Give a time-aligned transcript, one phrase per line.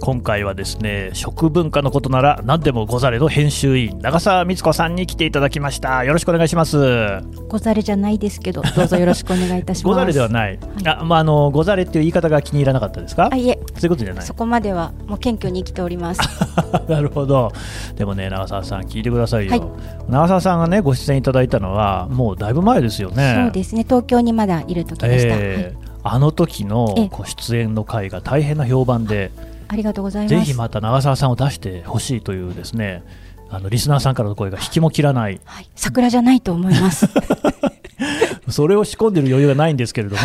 [0.00, 6.04] 今回はですね食文化のことなら何でもござれの編集員長澤光子さんに来ていただきました。
[6.04, 7.22] よろしくお願いします。
[7.48, 9.84] ござれじゃないですけどどうぞよろしくお願いいたします。
[9.84, 13.30] ござれではない、あまああのござれっていう言い方が気に入らなかったですか？
[13.32, 13.48] あい。
[13.48, 14.24] えそういうことじゃない。
[14.24, 16.20] そこまではもう謙虚に生きております。
[16.88, 17.50] なるほど。
[17.96, 19.62] でもね長澤さん聞いてくださいよ、はい。
[20.08, 23.34] 長澤さんがねご出演いただいたのはもうだいぶ前ですよね。
[23.44, 23.82] そうですね。
[23.82, 25.86] 東京にまだいる時でした、えーはい。
[26.08, 27.08] あの時のええ。
[27.10, 29.32] ご出演の回が大変な評判で、
[29.68, 30.34] ありがとうございます。
[30.34, 33.02] ぜひまた長澤さんを出してほしいというですね
[33.48, 35.40] あのリスナーさんからの声が引きも切らない。
[35.44, 37.08] はい、桜じゃないと思います。
[38.48, 40.22] それを仕込んでる余裕がないんですけれども、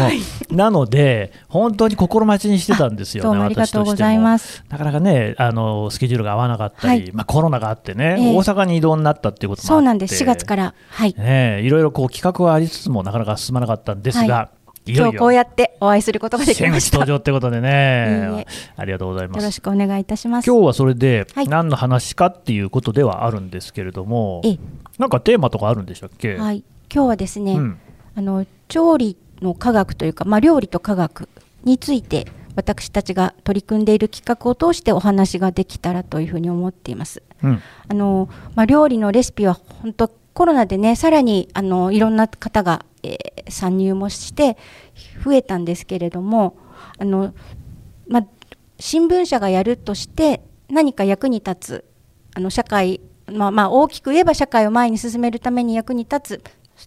[0.52, 4.64] なので本当に心待ちにしてたんですよねありがとうございます。
[4.70, 7.12] なかなかねあのスケジュールが合わなかったり、はい。
[7.14, 8.36] まあ、コロナがあってね、ええ。
[8.36, 9.68] 大阪に移動になったっていうこともあって。
[9.68, 10.24] そうなんです。
[10.24, 10.74] 4月から。
[10.90, 11.16] はい。
[11.18, 16.98] ねえいろいろこう企画はありつつもなかなか進まなかったんですが、、はい今日こうやってお会いすることができ先ました。
[16.98, 18.46] 登場ってことでね。
[18.76, 19.46] ありがとうございます。
[19.46, 20.46] ろしくお願いいたします。
[20.50, 21.48] 今日はそれではい。
[21.48, 24.60] 何の話かっていうことではあるんですけれども、ええ。
[24.98, 26.64] なんかテーマとかあるんでしたっけ、はい。
[26.94, 27.80] 今日はですね、うん。
[28.16, 31.30] あの調理の科学というか、まあ、料理と科学
[31.64, 37.24] について私たちが取り組んでいる企画を通してお話ができたらというふうに思っています。
[37.44, 37.62] うん。
[37.88, 44.58] あのまあ、料理のレシピは本当コロナでねさらにあのいろんな方が、えー参入もして
[45.24, 46.58] 増えたんですけれども
[46.98, 47.34] あの、
[48.08, 48.28] まあ、
[48.80, 51.86] 新聞社がやるとして何か役に立つ
[52.34, 56.44] あの社会、まあ、まあ大きく言えば社会を前に進めるために役に立つ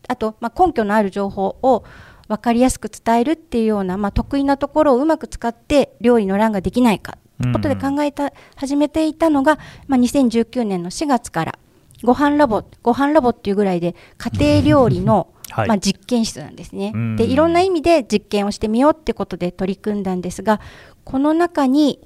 [0.09, 1.85] あと、まあ、根拠のある情報を
[2.27, 11.59] 分かりやすく伝えるっていうような、まあ、得意なところをうまく使って料理の欄ができないかということで考えた、始めていたのが、まあ、2019年の4月から
[12.03, 15.69] ご飯ラボご飯ラボっていうぐらいで家庭料理の、はい。
[15.69, 16.91] まあ、実験室なんですね。
[16.93, 20.61] うんでいろんな意味で実験をしてみようってことで取り組んだんですが
[21.05, 22.01] この中に、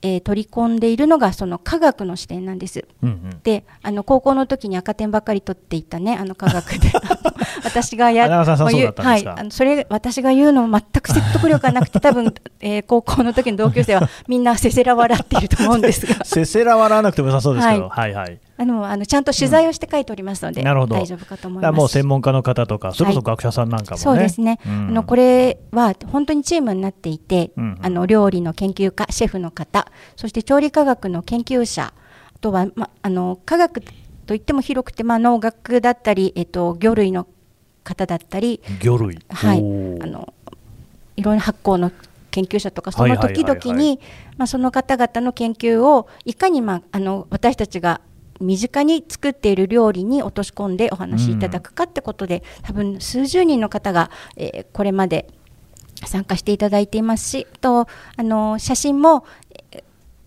[0.00, 2.86] えー取り込んでいるのがその科学の視点なんです。
[3.02, 3.40] うんうん。
[3.42, 6.90] であの高校の時に赤点ばっかり取っていたねあの科学で。
[7.64, 16.24] 私がやはい、あのそれ私が言うのも全く説得力がなくて多分、 えー高校の時の同級生はみんなせせら笑っていると思うんですが。
[16.24, 20.94] せせら笑わなくても良さそうですけど、は、はいはいあのあのちゃんと取材をして書いておりますので、なるほど。
[20.94, 21.76] 大丈夫かと思います。
[21.76, 24.72] もう専門家の方とか、それこそはい学者さんなんかもね、そうですね、うん。
[24.88, 27.78] あのこれは本当にチームになっていて、うんうん。
[27.82, 31.92] あの料理の研究家シェフの方そして調理科学の研究者
[32.34, 33.82] あとは、ま、あの科学
[34.26, 37.26] といっても広くて、まあ、農学だったり、えっと、魚類の
[37.84, 39.60] 方だったり、魚類、はい、あ
[40.06, 40.34] の
[41.16, 41.92] いろんな発酵の
[42.30, 43.44] 研究者とかそのはいはいはいはい。
[43.44, 44.00] 時々に
[44.36, 48.00] まあその方々の研究をいかに、まあ、あの私たちが
[48.40, 55.28] 身近に作っている料理に落とし込んでお話しいただくかってことで、多分数十人の方が、えーこれまで
[56.04, 59.24] 参加していただいていますしあとあの写真も
[59.72, 59.82] えー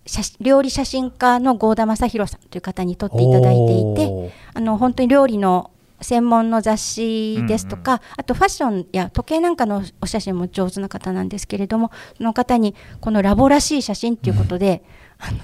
[0.06, 5.70] 写真料理写真家の郷田正宏さんという方に撮っていただいていてあの本当に料理の
[6.00, 14.82] 専門の雑誌ですとか、あとファッションや時計なんかのお写真も上手な方なんですけれどもその方にこのラボらしい写真ということで、
[15.18, 15.38] あの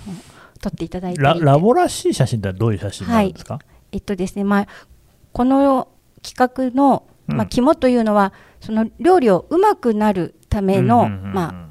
[0.66, 3.60] 撮っていただいてララボらしい写真ってどういう写真なんですか、
[3.92, 4.66] えっとですね、まあ、
[5.32, 5.88] この
[6.22, 11.32] 企画の、まあ、うん肝というのは、その料理をうまくなるための、うんうんうんうん。
[11.34, 11.68] まあ、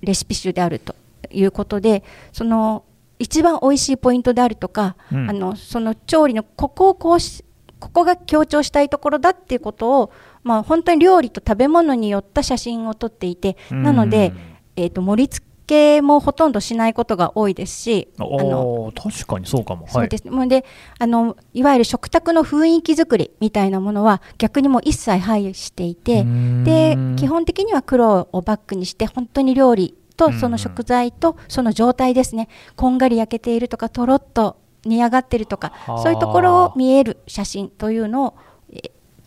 [0.00, 0.96] レシピ集であると
[1.30, 2.84] いうことでその
[3.18, 5.30] 一番美味しいポイントであるとか、うん。
[5.30, 7.44] あのその調理のここをこうし
[7.78, 14.32] ここが強調したいところだっていうことを、まあ、本当に料理と食べ物によった写真を撮っていて、なので、
[14.74, 20.24] えー、と盛り付けもほとんどしないことが多いですしあの確かにそうかも、そうです。
[20.24, 20.64] ね、もうで
[20.98, 26.24] あのいわゆる食卓の雰囲気作りみたいなものは逆にもう一切排していて
[26.64, 32.48] で基本的には黒をバックにして本当に料理とその食材とその状態ですね。
[32.74, 35.98] こんがり焼けているとかとろっと煮上がってるとかはあ。
[36.02, 38.34] そういうところを見える写真というのを、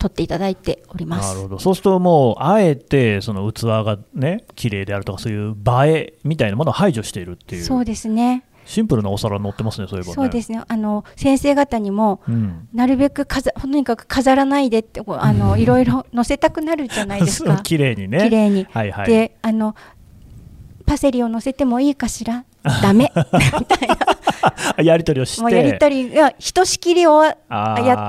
[0.00, 1.28] 撮っていただいております。
[1.28, 1.40] なる。
[1.42, 1.58] ほど。
[1.58, 5.54] そうするともうあえてその器がね綺麗であるとかそういう
[5.84, 7.64] 映えみたいなものを排除しているっていう。
[7.64, 8.44] そうですね。
[8.64, 10.14] シンプルなお皿載ってますねそういえばね。
[10.14, 10.62] そうですね。
[10.66, 12.68] あの先生方にもうん。
[12.72, 17.58] なるべく飾とにかく飾らないでってあのいろいろ載せたくなるじゃないですか。
[17.62, 18.20] 綺麗にね。
[18.20, 19.06] 綺麗に、はいはい。
[19.06, 19.74] であの
[20.86, 23.88] パセリを乗せてもいいかしらダメみたい
[24.76, 27.34] なやり取りをしてやり取りがひとしきりをや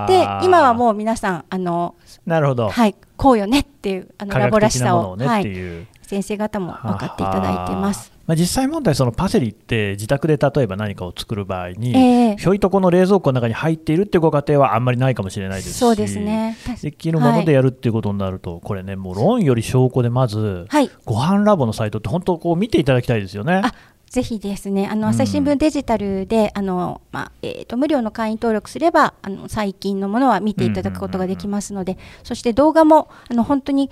[0.06, 1.96] って今はもう皆さんあの、
[2.26, 8.12] なるほど、はい、こうよねっていうあの科ラボらしさを、ねはい、先生方も分かっていただいてます。
[8.28, 16.56] まあ、実際問題、そのパセリって自宅で例えば何かを作る場合に、ええひょいとこの冷蔵庫の中に入っているっていうご家庭はあんまりないかもしれないですし、そうですね。
[16.66, 20.90] 確できるものでやるっていうことになると、これね、もう論より証拠でまず、はい。
[21.04, 23.62] ご飯ラボのサイトって本当こう見ていただきたいですよね。
[23.66, 23.74] あ
[24.12, 25.14] ぜひですね、あのうん。
[25.14, 33.90] 朝日新聞デジタルで、あのまあえー、と無料の会員登録すればあの最近のものは見ていただくことができますので、そして動画もあの本当に、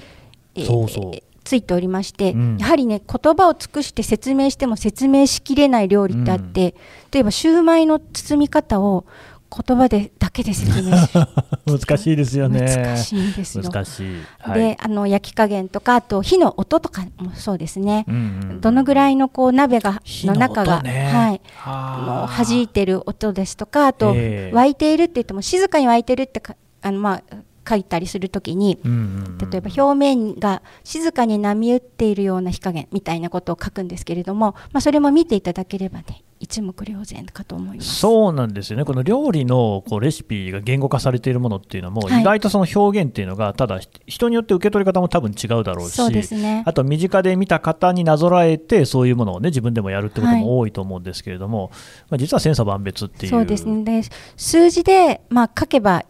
[0.55, 1.11] えーそうそう。
[1.45, 2.57] ついておりまして、うん。
[2.57, 6.75] やはりね言葉を尽くして説明しても説明しきれない料理ってあって、
[7.11, 9.05] 例えばシューマイの包み方を
[9.49, 11.25] 言葉でだけで説明する
[11.79, 12.61] 難しいですよね。
[12.61, 13.63] 難しいんですよ。
[13.63, 14.17] 難しい。
[14.39, 18.05] はいであの焼き加減とかあと火の音とかもそうですね。
[18.07, 18.17] うんう
[18.55, 27.35] んどのぐらいのこう鍋が火のの中が、音ねはい、あの弾いてる音ですとかあと、ええ沸いているって言っても静かに沸いてるってかあの、まあ、
[27.67, 28.97] 書いたりするときにうんうん
[29.41, 37.95] うん例えば表面が静かに波打っているような火加減みたいなことを書くんですけれども、まあ、それも見ていただければね一目瞭然かと思います。
[37.95, 51.71] そうなんですよね、この料理のこうレシピが言語化されているものっていうのも、はい意外とその表現っていうのが、ただ人によって受け取り方も多分違うだろうし、そうねあと身近で見た方になぞらえて、そういうものをね、自分でもやるってことも多いと思うんですけれども、
[52.09, 53.31] まあ、実は千差万別っていう。
[53.31, 54.01] そうですねで
[54.35, 56.03] 数字で、まあ、書けばうん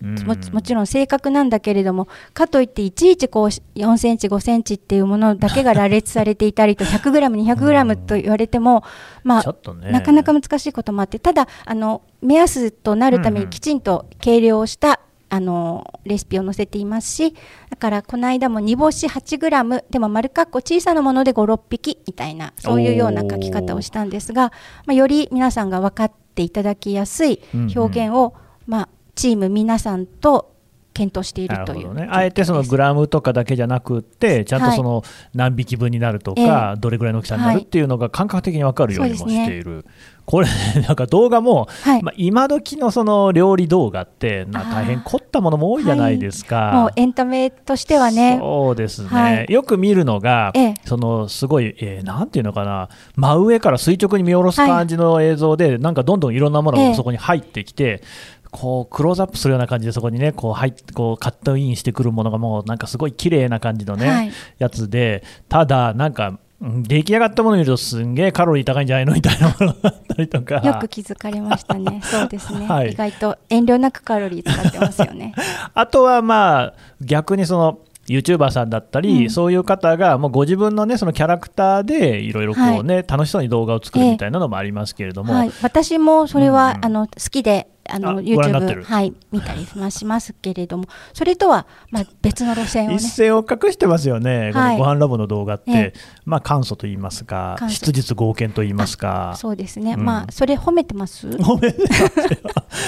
[0.00, 8.82] ももちろん正確なんだけれどもかといっていちいちこう4センチ5センチっていうものだけが羅列されていたりと 100g200g と言われても、
[9.24, 9.90] まあね。
[9.92, 13.44] なかなか難しいこともあってただあの目安となるためうんうん。
[13.44, 15.00] にきちんと計量をした、
[15.30, 17.34] あのレシピを載せていますし
[17.70, 24.52] だからこの間も煮干し 8g でも丸かっこ小さなもので56匹みたいなそういうような書き方をしたんですが、
[24.86, 27.40] まあ、より皆さんが分かっていただきやすい
[27.76, 28.34] 表現を、
[28.66, 28.88] まあ、
[29.20, 30.54] チーム皆さんと
[30.94, 35.02] 検討しているというね、あえてそのグラムとかだけじゃなくって、ちゃんとその
[35.34, 39.84] 何匹分になるとか、えどれぐらいの大きさになるっていうのが感覚的に分かるようにもしている、
[40.30, 40.48] これ、
[40.86, 42.02] なんか動画も、はい。
[42.02, 46.70] まあ、今時のその料理動画って、な大変凝ったものも多いじゃないですか。
[46.72, 48.38] もうエンタメとしてはね。
[48.40, 49.46] そうですね、はい。
[49.48, 50.74] よく見るのが、ええ。
[50.84, 56.88] そのすごい、えーなんていうのかな、真上から垂直に見下ろす感じの映像で、なんかどんどんいろんなものええ。
[56.90, 58.02] がそこに入ってきて、
[58.50, 64.32] こうクローズアップするような感じで、そこにね、こう入っこうカットインしてくるものが、もうなんかすごい綺麗な感じのね、はい。
[64.58, 70.56] やつで、ただ、なんか、うん出来上がったものを見ると、すんげえカロリー高いんじゃないのみたいなものがあったりとか。
[70.56, 72.00] よく気づかれましたね。
[72.04, 72.90] そうですね、はい。
[72.90, 75.34] 意外と遠慮なくカロリー使ってますよね。
[75.72, 79.30] あとはまあ逆にその YouTuber さんだったり、うん。
[79.30, 86.84] そういう方がもうご自分のねそのキャラクターでいろいろこうね、楽しそうに動画を作るみたいなのもありますけれども、はい、私もそれは、うんうん。
[86.84, 90.84] あの好きであの YouTube、はい、見たりはしますけれども。
[91.12, 92.96] それとは、まあ、別の路線をね。
[92.96, 94.76] 一線を隠してますよね、はい。
[94.76, 95.92] このご飯ラボの動画って、ええ。
[96.24, 99.34] まあ簡素と言いますか質実剛健と言いますか。
[99.36, 100.04] そうですね、うん。
[100.04, 101.28] まあそれ褒めてます？
[101.38, 102.06] ごめんなさ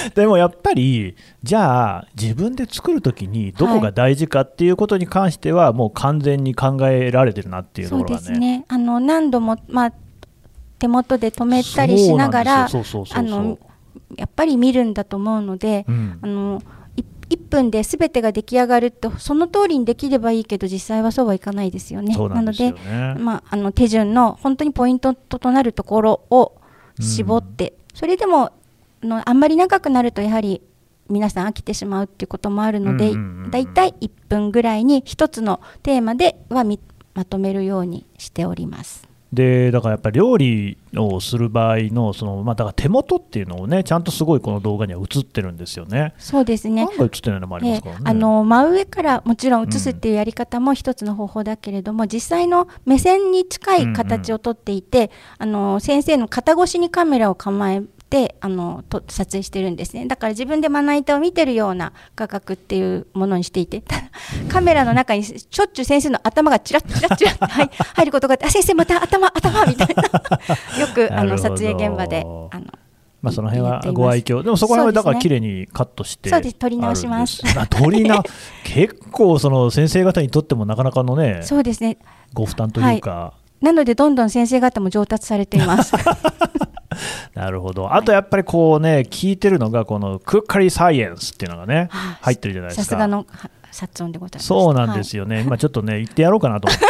[0.07, 8.29] いでもやっぱりじゃあ自分で作るときにどこが大事かっていうことに関してはもう完全に考えられてるなっていうとそうころがね。
[8.29, 8.65] ですね。
[8.69, 9.93] あの何度も、まあ、
[10.79, 13.03] 手元で止めたりしながらそうなんですよ。
[13.03, 13.41] そうそうそうそう。
[13.41, 13.59] あの
[14.17, 16.63] やっぱり見るんだと思うので、うんあの
[16.97, 17.05] い
[17.35, 22.15] 1分で全てが出来上がるとその通りにできればいいけど実際はそうはいかないですよね。
[22.17, 26.53] なんですよのねで、まあ、あの手順の本当にポイントとなるところを
[27.01, 28.53] 絞って、それでもあ
[29.07, 30.61] のあんまり長くなるとやはり
[31.09, 36.81] 皆さん飽きてしまうっていうこともあるので、うんうんうんうんだいたい1分ぐらいに1つのテーマではみ
[37.13, 39.12] まとめるようにしております。
[39.33, 46.13] でだからやっぱり料理をする場合のその、まあ、だから手元っていうのをねちゃんとすごいこの動画には映ってるんですよね。
[46.19, 48.01] そうですね案外映ってないのもありますからね。
[48.01, 57.83] ええあの真上からもちろん映すっていうやり方も一つの方法だけれども、実際の目線に近い形をとっていて、あの先生の肩越しにカメラを構え
[58.13, 60.07] てあのと撮影してるんですね。
[60.07, 63.83] だから自分でまな板を見てるような画角っていうものにしていて
[64.51, 70.03] カメラの中にしょっちゅう先生の頭がチラッチラッチラッ入 入ることがあってあ先生また頭頭みたいな。
[70.79, 72.67] よくあの撮影現場であの
[73.23, 76.57] まあ、その辺はご愛嬌、でもそこら辺はだから綺麗にカットしてそうです。
[76.57, 77.41] 撮り直します。
[77.45, 78.21] あるんですあ撮りな
[78.65, 81.99] 結構その先生方にとってもなかなかのねそうですね。
[82.35, 85.95] ご負担というか、なのでどんどん先生方も上達されています。
[87.35, 87.95] なるほど。
[87.95, 92.17] あとやっぱりこうね聞いてるのがこのクッカリーサイエンスっていうのがねはい。
[92.21, 92.85] 入ってるじゃないですか。
[92.85, 94.47] さすがのは発音でございます。
[94.47, 96.87] そうなんですよね、今ちょっとね、言ってやろうかなと思って、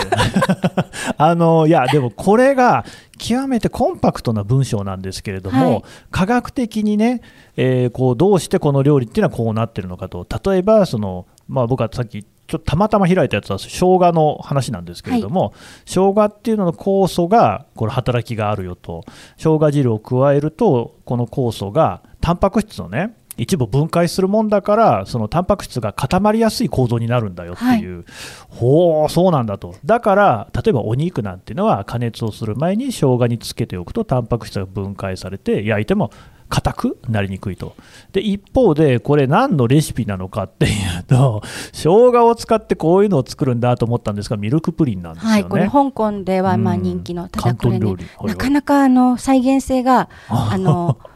[1.17, 2.85] あのいや、でもこれが
[3.19, 5.83] 極めてコンパクトな文章なんですけれども、はい。
[6.11, 7.23] 科学的にね、
[7.57, 15.55] えーこうどうしてこの料理っていうのはこうなってるのかと、例えばその、まあ、僕はさっきちちょっとたまたま開いたやつは生姜の話なんですけれども、
[15.87, 19.05] 生姜っていうのの酵素がこれ働きがあるよと
[19.39, 28.05] 生姜汁を加えるとこの酵素がタンパク質のね一部分解するもんだからそのタンパク質が固まりやすい構造になるんだよっていう、
[28.51, 29.75] ほうそうなんだと。
[29.87, 36.11] だから例えばお肉なんていうのは加熱をする前に生姜につけておくとタンパク質が分解されて焼いても
[36.53, 37.75] 硬くなりにくいと。
[38.13, 40.69] で一方でこれ何のレシピなのかってい
[41.01, 41.43] うと
[41.73, 46.83] 生姜を使ってこういうのを作るんだと思ったんですがミルクプリンなんですよね、はい、これ香港ではまあうん。
[46.83, 50.99] 人気の、ただこれねなかなかあの再現性がああの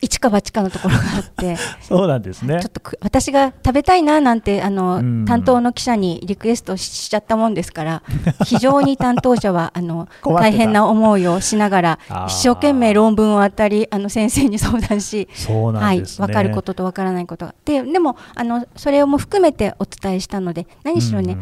[0.00, 2.60] 一か八かのところがあって そうなんですね。
[2.60, 5.24] ちょっとく私が食べたいななんてあの、うん。
[5.26, 8.02] 担当の記者にリクエストしちゃったもんですから
[8.44, 11.98] 非常に担当者はあの大変な思いをしながら
[12.28, 17.54] 一生懸命論文を当たりあの先生に相談しそうなはい、んですね、分かることと分からないことが。
[17.64, 21.40] ででもあのそれをも含めてお伝えしたので何しろね、うん。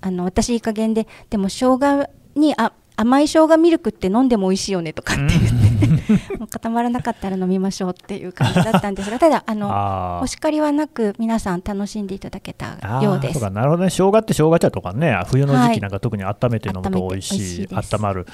[0.00, 13.34] あの私いい加減ででも生姜にあ甘い生姜ミルクって飲んでも美味しいよねとかって言って、 もう固まらなかったら飲みましょうっていう感じだったんですがただあのお叱りはなく皆さん楽しんでいただけたようです。
[13.34, 13.90] そうかなるほどね。
[13.90, 17.94] 生姜って生姜茶とかね冬の時はい期なんか特に温めて飲むと美味しい,、温めて美味しい。
[17.96, 18.26] 温まる。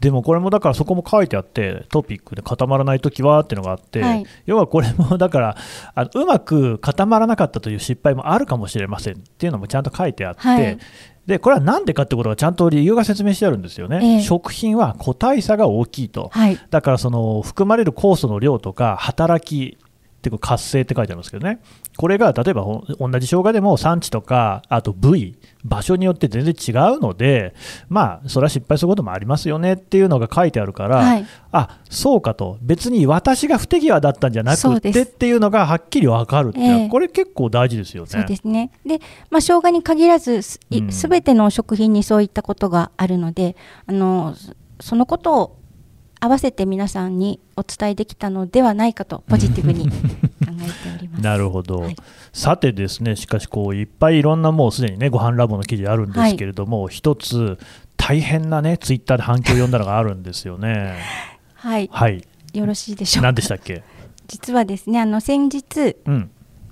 [0.00, 4.26] でもこれもだからそこも書いてあってトピックで固まらない時はっていうのがあって、はい。
[4.46, 5.56] 要はこれもだから
[5.94, 10.78] あのうまく固まらなかったという失敗もあるかもしれませんっていうのもちゃんと書いてあって、はい
[11.28, 14.22] でこれは何でかってことがちゃんと理由が説明してあるんですよね、ええ。
[14.22, 16.58] 食品は個体差が大きいと、はい。
[16.70, 19.76] だからその含まれる酵素の量とか働き
[20.28, 21.60] っていうか活性って書いてありますけどね、
[21.96, 27.54] これが例えばほ同じ生姜でも産地とか、あと部位、場所によって全然違うので、
[27.88, 31.26] まあ、それは失敗することもありますよねっていうのが書いてあるから、はい。
[31.50, 36.66] あそうかと、別に私が不手際だったんじゃなくてっていうのがはっきり分かるっていう。
[36.66, 36.88] のは、ええ。
[36.88, 38.08] これ結構大事ですよね。
[38.10, 38.70] そうですね。
[38.86, 40.58] で、まあ、生姜に限らず、す
[41.08, 43.56] べての食品にそういったことがあるので、
[43.86, 45.56] あの、そそのことを
[46.20, 49.92] 合わせて皆さんにお伝えできたのではないかと、ポジティブに 考
[50.40, 50.52] えて
[50.96, 51.22] おります。
[51.22, 51.96] なるほど、はい。
[52.32, 57.58] さてですねしかしこういっぱいいろんなもうすでにねご飯ラボの記事あるんですけれども、一つ
[57.96, 60.96] 大変なねツイッターで反響を呼んだのがあるんですよね。
[61.54, 62.24] はい、はい。
[62.54, 63.28] よろしいでしょうか？
[63.28, 63.82] 何でしたっけ？
[64.26, 66.30] 実はですね、あの、先日、うん。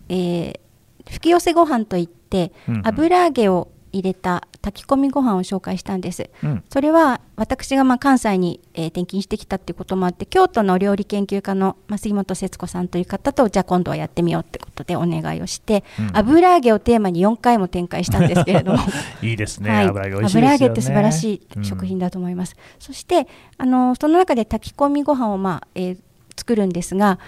[0.08, 0.60] えー
[1.08, 2.82] 吹き寄せご飯といって、うんうん。
[2.84, 6.30] 油揚げを入れた炊き込みご飯を紹介したんです。
[6.42, 6.64] うん。
[6.70, 16.10] それは私がまあ関西に、えー転勤してきたっていうこともあって京都の料理研究家の、まあ、杉本節子さんという方とじゃあ今度はやってみようってことでお願いをして、うん。
[16.12, 18.78] 油揚げをテーマに4回も展開したんですけれども。
[19.22, 19.86] いいですね、はい。
[19.86, 23.26] 油揚げって素晴らしい食品だと思います、そして
[23.58, 25.98] あのその中で炊き込みご飯をまあ、えー
[26.36, 27.18] 作るんですが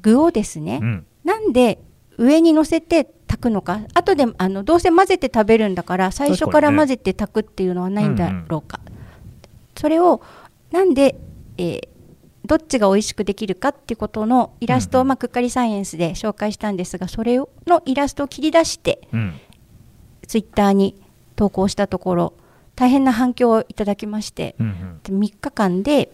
[0.00, 1.06] 具をですね、うんうん。
[1.24, 1.78] なんで
[2.16, 3.80] 上に乗せて炊くのか？
[3.94, 8.80] 後であのどうせ混ぜて食べるんだから最初から混ぜて炊くっていうのはないんだろうか、
[9.76, 10.20] それを
[10.72, 11.16] なんで、
[11.56, 11.88] えー
[12.42, 15.08] どっちが美味しくできるかっていうことのイラストを、うんうん。
[15.08, 19.34] まあ、クッカリサイエンスで紹介したんですがそれをのイラストを切り出してうん。
[20.26, 21.00] ツイッターに
[21.36, 22.32] 投稿したところ
[22.74, 25.10] 大変な反響をいただきましてうん3
[25.40, 26.10] 日間で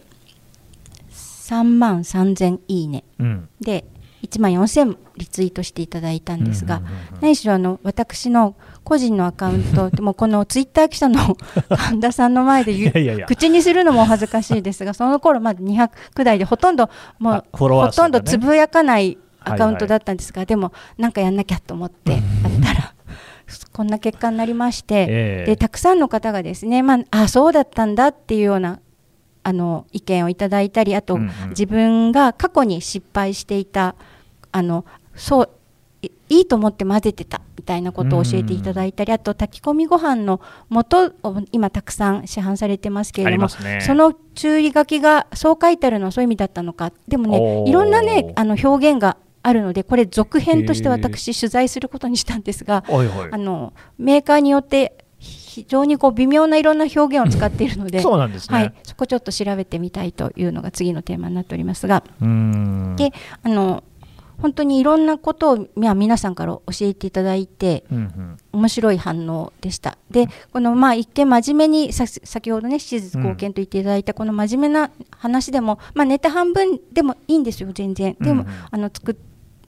[1.09, 3.03] 3万3000いいね。
[3.17, 3.49] うんうん。
[3.59, 3.85] で
[4.23, 6.81] 1万4000リツイートしていただいたんですが、
[7.21, 11.35] 何しろあの私の個人のアカウントで もこのツイッター記者の
[11.69, 13.25] 神田さんの前で言ういやいやいや。
[13.27, 15.89] 口にするのもお恥ずかしいですがその頃まだ200
[16.23, 22.21] 台でほとんどもうほとんどつぶやかないアカウントだったんですが、でもなんかやんなきゃと思ってやっ
[22.63, 22.93] たら
[23.71, 25.07] こんな結果になりまして、え
[25.43, 25.45] え。
[25.45, 28.79] でたくさんの方がですね、まあ、あそうだったんだっていうような
[29.47, 31.49] あの意見をいただいたりあと、うんうん。
[31.51, 33.95] 自分が過去に失敗していた
[34.51, 34.83] あの
[35.15, 35.49] そう
[36.01, 43.79] いいいと思って混ぜてたみたいなことを教えていただいたり、あと炊き込みご飯の素を今たくさん市販されてますけあれども、ね。
[43.79, 46.91] その注意書きがそう書いてあるのはそういう意味だったのか。
[47.07, 47.69] でもおねー。
[47.69, 52.83] いろんなねあの表現があるのでこれ続編として私取材することにしたんですが
[53.31, 55.06] あのメーカーによって
[55.57, 62.95] 非常にこう微妙ないろんな表現を使っているのでそうなんですね、はい、そこちょっと調べてみたいというのが次のテーマになっておりますが、うーん。
[62.95, 63.11] で
[63.41, 63.83] あの
[64.39, 68.37] 本当にいろんなことをまあ皆さんから教えていただいてうんうん。
[68.51, 69.97] 面白い反応でした。
[70.11, 78.15] でこのまあ一見真面目にさ先ほどね史実貢献と言っていただいたこの真面目な話でも、まあ、ネタ半分でもいいんですよ全然。
[78.21, 78.53] でも、うんうん。
[78.69, 79.15] あの作っ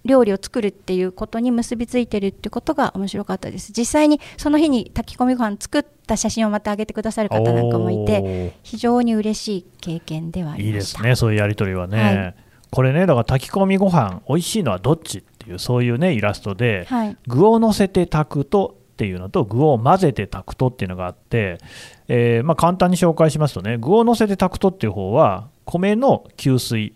[0.09, 3.71] 料理を作るっていうことに結びついてるってことが面白かったです。
[3.71, 12.35] 実際にその日に炊き込みご飯作った写真をまた上げてくださる方なんかもいて非常に嬉しい経験ではありいいでましたすねそういうやり取りはね、はい。
[12.71, 17.17] これねだから炊き込みご飯美味しいのはどっちっていうそういうねイラストで、はい。
[17.27, 21.59] 具を乗せて炊くとっていうのと具を混ぜて炊くとっていうのがあって、
[22.09, 26.93] えーまあ、簡単に紹介しますとね具を乗せて炊くとっていう方は米の吸水、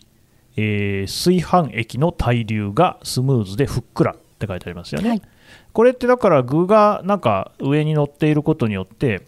[0.55, 5.21] えー炊飯液の対流がスムーズでふっくらって書いてありますよね、はい。
[5.73, 9.25] これってだから具がなんか上に乗っていることによって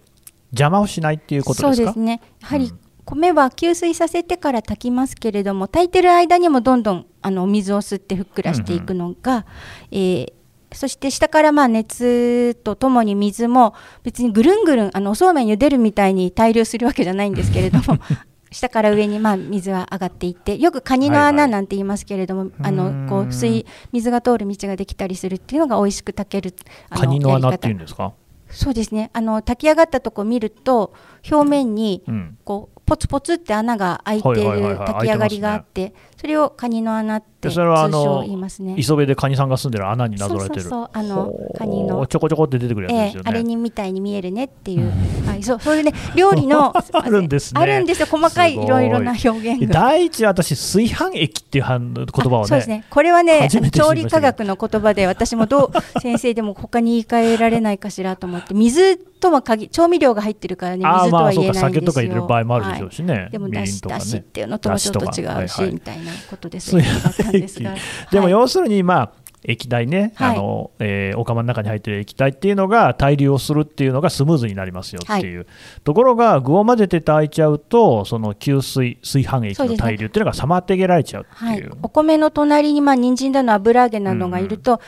[0.51, 1.75] 邪魔をしないっていうことですか？
[1.75, 2.21] そうですね。
[2.41, 2.79] やはりうん。
[3.05, 9.45] 米は吸水させてから炊きますけれども炊いてる間にもどんどんあのお水を吸ってふっくらしていくのが、
[9.91, 10.33] えー
[10.73, 17.97] そして下からまあ熱とともに水も別にぐるんぐるんあのおそうめん茹でるみたいに対流するわけじゃないんですけれども
[18.51, 21.33] 下から上にまあ水は上がっていってよくカニのはいはい。
[21.33, 26.55] 穴なんて言いますけれども、あうーのんこう水水が通る道ができたりするっていうのが美味しく炊ける
[26.89, 28.13] あカニの穴っていうんですか、
[28.49, 29.09] そうですね。
[29.13, 30.93] あの炊き上がったとこ見ると
[31.29, 34.87] 表面にうん、こうポツポツって穴が開いていはいはいはいるはい。
[34.87, 38.75] 炊き上がりがあってそれをカニの穴って通称言いますね。
[38.77, 40.61] 磯辺でカニさんが住んでる穴になぞらえてる。
[40.61, 42.07] そうあのカニの。
[42.07, 44.91] ちょこちょこって出てくるやつええですよね、あれにみたいに見えるねっていう、
[45.27, 47.61] はい、そうそういうね料理の あるんですね。
[47.61, 48.07] あるんですよ。
[48.09, 48.63] 細かいい。
[48.63, 49.73] いろいろな表現が。
[49.73, 52.85] 第一私炊飯液っていう言葉をねあそうですね。
[52.89, 61.69] これはね調理科学の言葉で私もどう先生でも他に言い換えられないかしらと思って水とは限調味料が入ってるからねああ水とは言えないんですよ。
[61.69, 63.29] 酒とか入れる場合もあるでしょうしね、はい。
[63.31, 63.89] でもだしね。
[63.89, 66.75] だしっていうのともちょっと違うし、みたいなことです。
[66.75, 68.31] でもはい。
[68.31, 69.11] 要するにまあ
[69.47, 70.37] 液体ね、はい。
[70.37, 75.45] あのえーお釜の中に入ってる液体っていうのが対流をするっていうのがスムーズになりますよっていう、
[75.83, 81.57] ところが具を混ぜて炊いちゃうとその吸水炊飯液の対流っていうのが妨げられちゃうってはい。
[81.59, 84.81] いう、お米の隣にまあ人参だの油揚げなどがいると、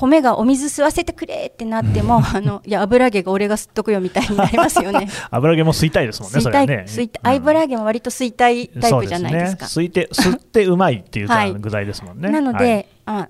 [0.00, 5.08] 米がお水吸わせてくれってなってもあのいや油揚げが俺が吸っとくよみたいになりますよね。
[5.30, 9.66] 油揚げも吸いたいですもんね吸いたい、ね吸いたうん油揚げも割と吸いたいタイプじゃないですか。
[9.66, 11.52] ですね、吸いて吸ってうまいっていうはい。
[11.52, 13.22] 具材ですもんね、なので、はい。
[13.22, 13.28] あ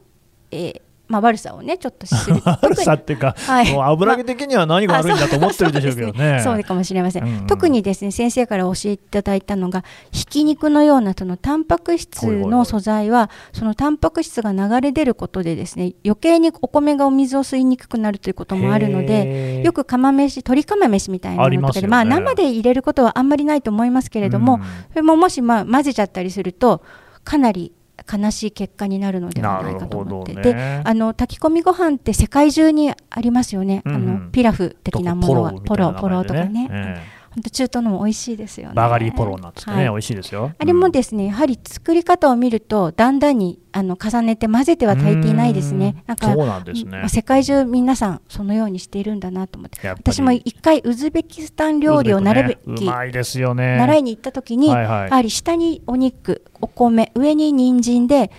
[0.52, 0.80] えー
[1.10, 3.72] まあ、悪さをねちょっとする 悪さっていうか、はい。
[3.72, 6.40] もう油揚げ的には何が悪いんだと思ってるでしょうけどね。
[6.42, 6.68] そうです。
[6.70, 7.38] かもしれません、うん。
[7.40, 24.60] うん特にですね先生から教えていただいたのがひき肉のようなそのタンパク質の素材はそのタンパク質が流れ出ることでですね余計にお米がお水を吸いにくくなるということもあるのでよく釜飯鶏釜飯みたいなありのとかで、まあ、生で入れることはあんまりないと思いますけれども、うん。
[24.90, 26.82] それももしまあ混ぜちゃったりすると
[27.24, 27.72] かなり
[28.10, 30.42] 悲しい結果になるのではないかと思って、ね。
[30.42, 34.02] であの炊き込みご飯って世界中にありますよね、うんうん。
[34.02, 35.52] あのピラフ的なものは。
[35.52, 37.00] ポロポロとかね
[37.48, 38.72] 中東のも美味しいですよね。
[38.74, 39.84] えバガリーポロなんつってね、はい。
[39.84, 40.52] 美味しいですよ。
[40.58, 46.02] あれもうんですね、やはり作り方を見るとだんだんにあの重ねて混ぜては炊いていないですね。
[46.06, 46.98] なんかそうなんですね。
[46.98, 47.08] まあ。
[47.08, 49.88] 世界中皆さんそのようにしているんだなと思って。
[49.88, 53.76] 私も一回ウズベキスタン料理をなるべきうまいですよね。
[53.78, 55.08] 習いに行った時に、はいはい。
[55.08, 58.30] やはり下にお肉お米上に人参で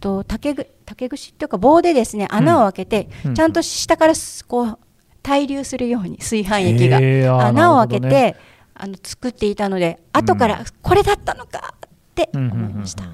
[0.00, 3.34] と竹ぐ竹串っていうか棒でですね穴を開けて、うん。
[3.34, 4.78] ちゃんと下からすこう
[5.24, 6.98] 対流するように炊飯液が
[7.48, 8.36] 穴を開けて、ね。
[8.76, 12.64] あの作っていたので後からこれだったのかってうんうんうんうん。
[12.64, 13.04] 思いました。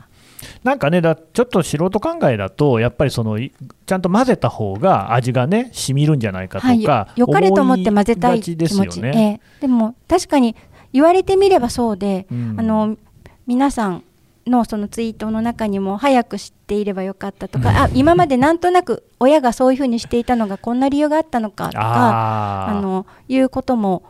[0.64, 3.52] なんかねだちょっと素人考えだとやっぱりそのい
[3.84, 9.12] ちゃんと混ぜた方が味がね染みるんじゃないかとか、はい、よよかれと思って混ぜたい思気持ち、ね。
[9.14, 9.60] ええ。
[9.60, 10.56] でも確かに
[10.94, 12.56] 言われてみればそうで、うん。
[12.58, 12.96] あの
[13.46, 14.04] 皆さん
[14.46, 24.02] のそのツイートの中にも早く知っていればよかったとか、あ今までなんとなく親がそういうふうにしていたのがこんな理由があったのかとかあのいうことも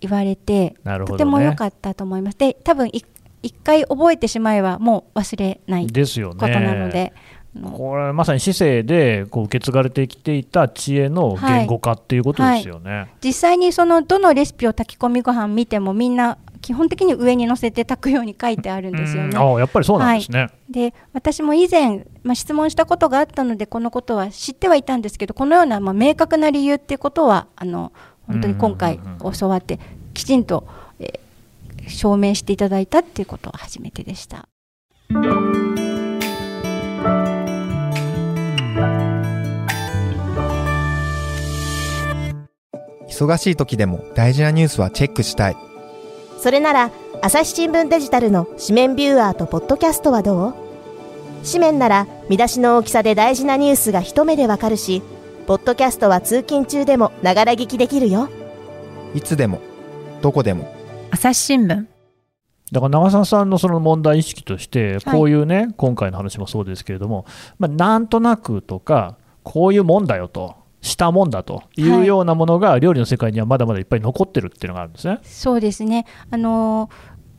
[0.00, 2.38] 言われて、ねとても良かったと思います。
[2.38, 3.04] で多分い
[3.42, 6.40] 一回覚えてしまえばもう忘れないこですよね。
[6.40, 7.12] となので。
[7.52, 13.08] これまさに市政でこう受け継がれてきていた知恵の言語化っていうことですよね。
[13.24, 19.30] 実際にそのどのレシピを炊き込みご飯見てもみんな基本的に上に乗せて炊くように書いてあるんですよね。
[19.30, 20.48] うんああやっぱりそうなんですね。
[20.68, 27.92] で私も以前、まあ、質問したことがあったのでこのことは知ってはいたんですけどこのようなまあ明確な理由っていうことはあの
[28.26, 29.00] 本当に今回
[29.38, 29.80] 教わって
[30.14, 30.66] きちんと、
[30.98, 31.30] えー
[31.90, 34.48] 証明していただいたっていうことは初めてでした。
[43.08, 45.56] 忙しい時でも大事なニュースはチェックしたい
[46.40, 50.54] それなら朝日新聞デジタルの紙面ビューアーとポッドキャストはどう？
[51.44, 55.02] 紙面なら見出しの大きさで大事なニュースが一目でわかるし
[55.46, 58.30] ポッドキャストは通勤中でもながら聞きできるよ。
[59.14, 59.60] いつでも
[60.22, 60.74] どこでも。
[61.10, 61.84] 朝日新聞。
[62.72, 65.00] だから長澤さんのその問題意識として、はい。
[65.18, 67.26] こういうね、今回の話もそうですけれども、
[67.58, 75.18] まあ、なんとなくとか、こういうもんだよと、したもんだというようなものが、料理の世界にはまだまだいっぱい残ってるっていうのがあるんですね。
[75.22, 76.06] そうですね。
[76.30, 76.90] あの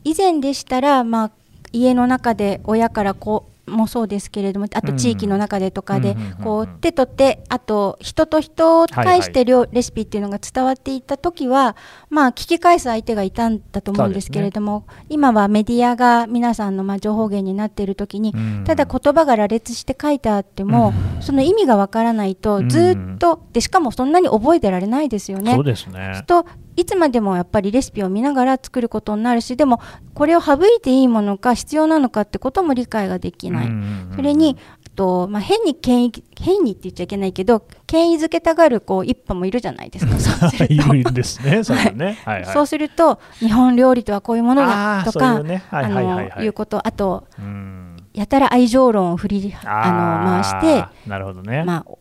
[0.04, 1.30] 以前でしたら、まあ、
[1.72, 11.76] 家の中で親からこうもそうですけれどもあと地域の中でとかでこう手と手あと人と人を介して料レシピっていうのが伝わっていた時は
[12.10, 18.64] まあ聞き返す相手がいたんだと思うんですけれども、今はメディアが皆さんのまあ情報源になっている時にうん。
[18.64, 25.54] ただ言葉が羅列して書いてあっても、その意味がわからないとずっと、でしかもそんなに覚えてられないですよね。
[25.54, 26.22] そうですね。
[26.26, 26.46] と
[26.76, 29.80] いつまでもやっぱりレシピを見ながら作ることになるしでも
[30.14, 33.68] これを省いていいものか必要なのかってことも理解ができない、
[34.14, 34.56] それに
[34.86, 40.12] あと、まあ、変に権威変にって言っちゃいけないけど権威づけたがるこう一派もいるじゃないですか。
[40.18, 40.94] そうすると。
[40.94, 42.18] いるんですね、それね。
[42.24, 42.52] はいはい。
[42.52, 45.40] そうすると日本料理とはこういうものだとか
[46.40, 46.86] いうこと。
[46.86, 47.96] あとうん。
[48.14, 51.64] やたら愛情論を振りあの回してなるほどね。
[51.64, 51.92] まあ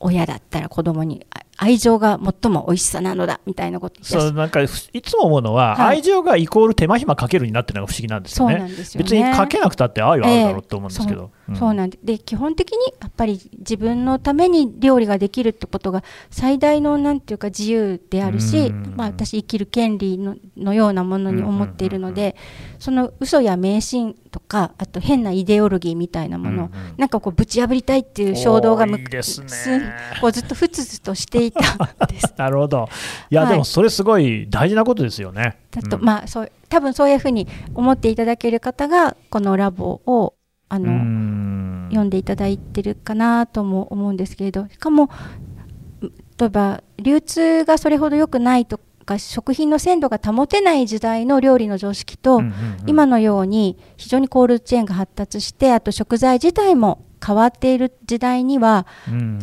[0.00, 8.54] 親だったら子供にあ愛情が最も美味しさなのだみたいなことそうなんかふいつも思うのは、はい愛情がイコール手間暇かけるになってるのが不思議なんですよね。
[8.54, 11.20] そうなんですよね別にかけなくたって愛はあるだろうと思うんですけど。
[11.20, 18.94] そうそうなんでで基本的にやっぱり自分のために料理ができるってことが最大のなんていうか自由であるし、うん。
[18.96, 22.36] まあ、私生きる権利ののようなものに思っているので、
[22.78, 29.92] その嘘や迷信とかあと変なイデオロギーみたいなものを、うなんかこうぶち破りたいっていう衝動がおーいいですね。
[30.20, 31.78] こうずっとふつふつとしていたん
[32.08, 32.34] です。
[32.38, 32.88] なるほど。
[33.30, 33.50] いや、はい。
[33.52, 35.58] でもそれすごい大事なことですよね。
[35.70, 36.04] だと、うん。
[36.04, 40.34] まあそう多分そういうふうに思っていただける方がこのラボを
[40.74, 41.34] あの、うん。
[41.90, 45.10] 読んでいただいてるかなとも思うんですけれどしかも
[46.38, 52.40] 例えば流通がそれほど良くないとか食品の鮮度が保てない時代の料理の常識と、
[52.86, 59.38] 今のように非常にコールドチェーンが発達してあと食材自体も変わっている時代にはうん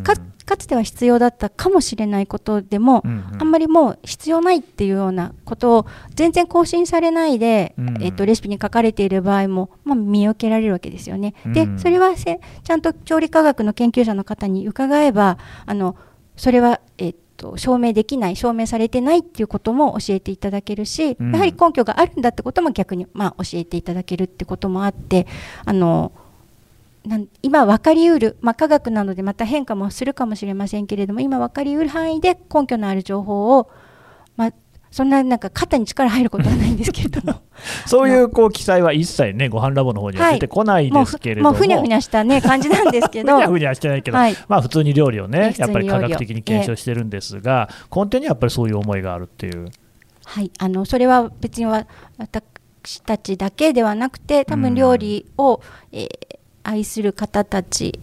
[0.51, 3.41] かかつては必要だったかもしれないことでも、うんうん。
[3.41, 11.35] あんまりもう必要ないっていうようなことを全然更新されないで、うんえっとレシピに書かれている場合も、まあ、見受けられるわけですよね。
[11.45, 11.79] でうん。
[11.79, 15.95] それはせちゃんと調理科学の研究者の方に伺えばあの
[16.35, 21.31] それは、えっと証明できない証明されてないっていうことも教えていただけるし、うん。
[21.31, 25.27] やはり根拠があるんだってことも逆に、まあ、教えていただけるってこともあって
[25.63, 26.11] あの
[27.05, 33.71] なん今分かりうる、まあ、科学なのでまた変化もするかもしれませんけれども今分かりうる範囲で根拠のある情報を、
[34.37, 34.53] まあ、
[34.91, 37.21] そんななんか肩に力入ることはないんですけれど。
[37.21, 37.41] も
[37.87, 43.37] そういうこう記載は一切ね、ご飯ラボの方には出てこないですけれども、もうふにゃふにゃした、ね、感じなんですけど。
[43.37, 44.35] ふにゃふにゃしてないけど、はい。
[44.47, 49.69] まあ普通に料理をね、やっぱり科学的に検証してるんですが、根底にはやっぱりそういう思いがあるっていう。
[50.25, 51.87] はい、あのそれは別には
[52.17, 55.61] 私たちだけではなくて多分料理を、
[55.91, 57.99] えー愛する方たち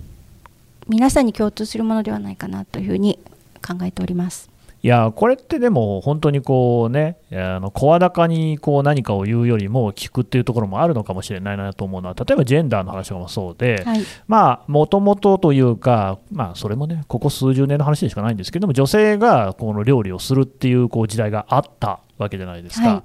[0.88, 3.18] 皆さんに共通するものではないかなというふうに
[3.66, 4.50] 考えております。
[4.80, 22.88] いやこれってでも本当にこうねあの声高にこう何かを言うよりも聞くっていうところもあるのかもしれないなと思うのは例えばジェンダーの話もそうで、はいまあもともとというかまあそれもねここ数十年の話でしかないんですけども女性がこの料理をするっていうこう時代があったわけじゃないですか。
[22.88, 23.02] はい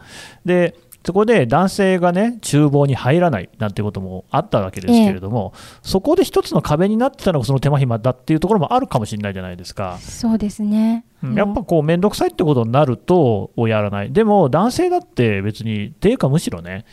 [0.47, 9.97] でそこで男性がね厨房に入らないなんてこともあったわけですけれども、そこで一つの壁になってたのがその手間暇だっていうところもあるかもしれないじゃないですか。
[9.99, 11.05] そうですね。
[11.21, 16.85] うんやっぱこう面倒くさいってことになるとやらないでも男性だって別にっていうかむしろね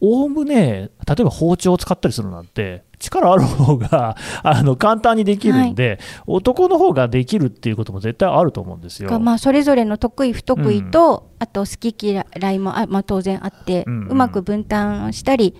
[0.00, 9.08] おおむね例えば包丁を使ったりするなんて力ある方が あの簡単にできるんで、男の方ができるっていうことも絶対あると思うんですよ。
[9.08, 15.54] がまあ、それぞれの得意不得意と、あと好き嫌いもあ、まあ、当然あって、ううんまく分担したり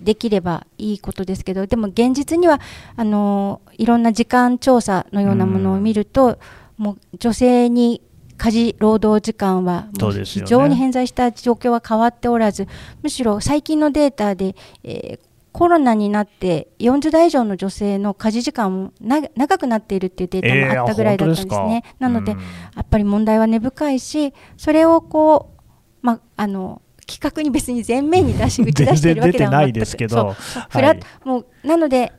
[0.00, 2.60] できればいいことですけどでも現実には
[2.96, 6.38] あのいろんな時間調査のようなものを見ると、
[6.76, 8.02] もう女性に
[8.36, 9.88] 家事労働時間は
[10.24, 12.66] 非常に偏在した状況は変わっておらず
[13.02, 21.84] むしろ最近のデータで、えーコロナになって40代以上の女性の家事時間もな長くなっているっていうデータもあったぐらいだったんですね。
[21.98, 22.38] なので、うん。
[22.38, 22.44] や
[22.80, 25.54] っぱり問題は根深いしそれをこ
[26.02, 30.32] う、まあ、あの企画に別に前面に出し打ち出しているわけではないですけど。
[30.70, 31.00] フラはい。
[31.24, 32.12] もうなので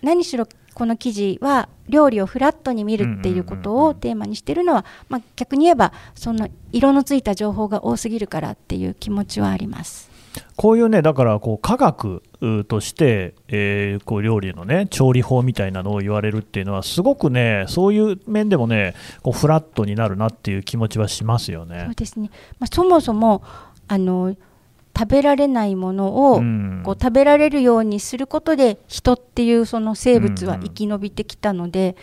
[0.00, 10.17] 何しろこの記事は料理をフラットに見るっていうことをテーマにしているのは、まあ、逆に言えばその色のついた情報が多すぎるからっていう気持ちはあります。
[10.56, 21.84] こういうね、だからこう科学うとして、えーこう料理のね、調理法みたいなのを言われるっていうのは、すごくね、そういう面でもね、こうフラットになるなっていう気持ちはしますよね。
[21.86, 21.94] そう。
[21.94, 23.42] ですね、まあ、そもそも
[23.86, 24.36] あの
[24.96, 26.82] 食べられないものを、うん。
[26.84, 31.96] こう食べられるようにすることで人っていうその生物は生き延びてきたので、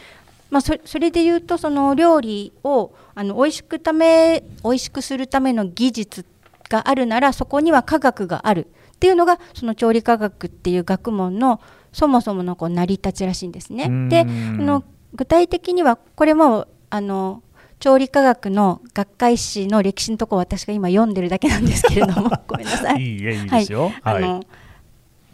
[0.49, 6.25] まあ、そそれで言うとその料理をあの美味しくため美味しくするための技術
[6.69, 13.86] があるならそこには科学があるっていうのがその調理科学っていう学問のそもそものこう成り立ちらしいんですね。
[13.86, 17.41] うんであの具体的にはこれもあの
[17.80, 23.01] 調理科学の学会誌の歴史のところ私が今読んでるだけなんですけれども ごめんなさい。
[23.01, 23.91] いいえ、いいですよ。
[24.01, 24.23] はい。
[24.23, 24.43] あの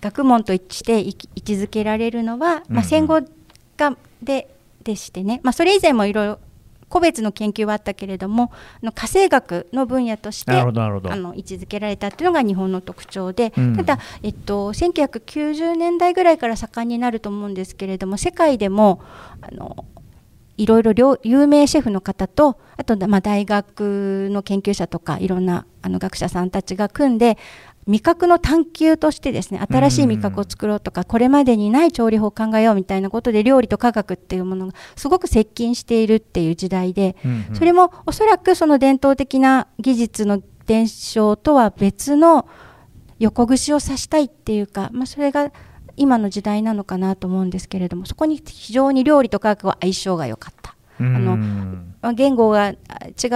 [0.01, 3.21] 学問として位置位置づけられるのは、まあ、戦後
[3.77, 6.39] がででしてね、まあ、それ以前もいろいろ
[6.91, 10.51] 個別の研究はあったけれどもあの家政学の分野として。
[10.51, 19.01] あの位置づけられたっていうのが日本の特徴で、うんただ、えっと、1990年代ぐらいから盛んになると思うんですけれども世界でも
[19.41, 19.85] あの
[20.57, 27.37] いろいろ両有名シェフの方とあと、まあ、大学の研究者とかいろんなあの学者さんたちが組んで
[27.87, 37.55] 味覚の探求としてですね新しい味覚を作ろうとかこれまでにない調理法を考えようみたいなことで料理と科学っていうものがすごく接近しているっていう時代でうんうん。
[37.55, 42.47] それもおそらくその伝統的な技術の伝承とは別の
[43.19, 45.51] 横串を刺したいっていうか、まあ、それが
[45.97, 50.75] 今の時代なのかなと思うんですけれどもそこに非常に料理と科学は相性が良かった。
[50.99, 51.15] うん。
[51.15, 52.75] あのまあ言語が違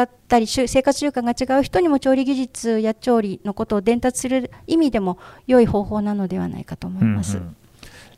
[0.02, 7.38] ったり生活習慣が違う人にも調理技術や調理のことを伝達する意味でも良い方法なのではないかと思います。
[7.38, 7.56] うんうん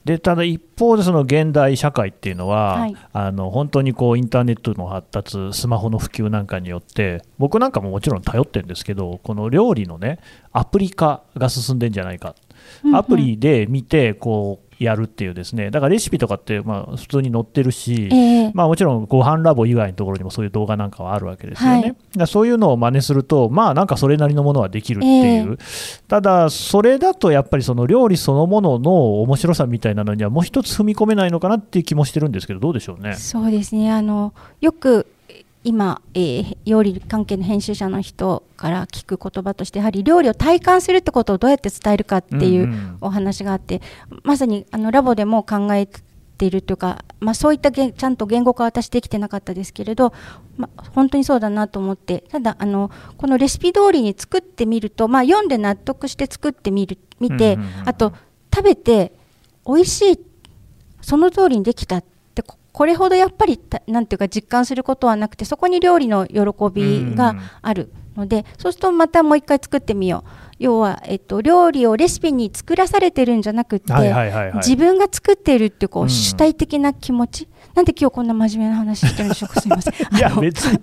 [0.08, 10.20] でただ一方でその現代社会っていうのは、はいあの本当にこうインターネットの発達スマホの普及なんかによって僕なんかももちろん頼ってるんですけどこの料理のね
[10.54, 12.36] アプリ化が進んでんじゃないか
[12.94, 15.72] アプリで見てこうやるっていうですね。
[15.72, 18.52] だからレシピとかってまあ普通に載ってるし、ええ。
[18.54, 21.76] まあ、もちろんご飯ラボ以外のところにもそういう動画なんかはあるわけですよね。
[21.76, 21.84] はい。
[21.84, 25.58] だからそういうのを真似すると、まあなんかそれなりのものはできるっていう、
[26.08, 33.16] ただ、それだとやっぱりその料理そのものの面白さみたいなのにはもう一つ踏み込めないのかなっていう気もしてるんですけど、どうでしょうね。
[33.16, 33.92] そうですね。
[33.92, 35.08] あのよく
[35.68, 42.98] 今、えー料理関係の編集者の人から聞く言葉としてやはり料理を体感するってことをどうやって伝えるかっていんうん。
[43.02, 43.82] お話があって、
[44.24, 45.88] まさにあのラボでも考え
[46.38, 50.14] ているというか、まあ、そういったちゃんと言語化は私できてなかったですけれど、
[50.56, 57.90] まあ、本当にそうだなと思ってただあのこのレシピ通りに作ってみると、まあ、読んで納得して作ってみる見て、うんうんうん。
[57.90, 58.14] あと
[58.54, 59.12] 食べて
[59.66, 60.20] 美味しい
[61.02, 62.17] その通りにできたって
[62.78, 66.36] ここれほどやっぱりたなんていうか実感することはなくてそこに料理の喜
[66.72, 70.30] びがあるので、そうするとまたもう一回作ってみよう。
[70.60, 74.58] 要は、えっと、料理をレシピに作らされてるんじゃなくて、はいはいはいはい。
[74.58, 77.48] 自分が作っているっていうこう、うん主体的な気持ち。
[77.74, 79.60] なんで今日こんな真面目な話してるんでしょうか？
[79.62, 79.94] すみません。
[80.16, 80.80] いや別に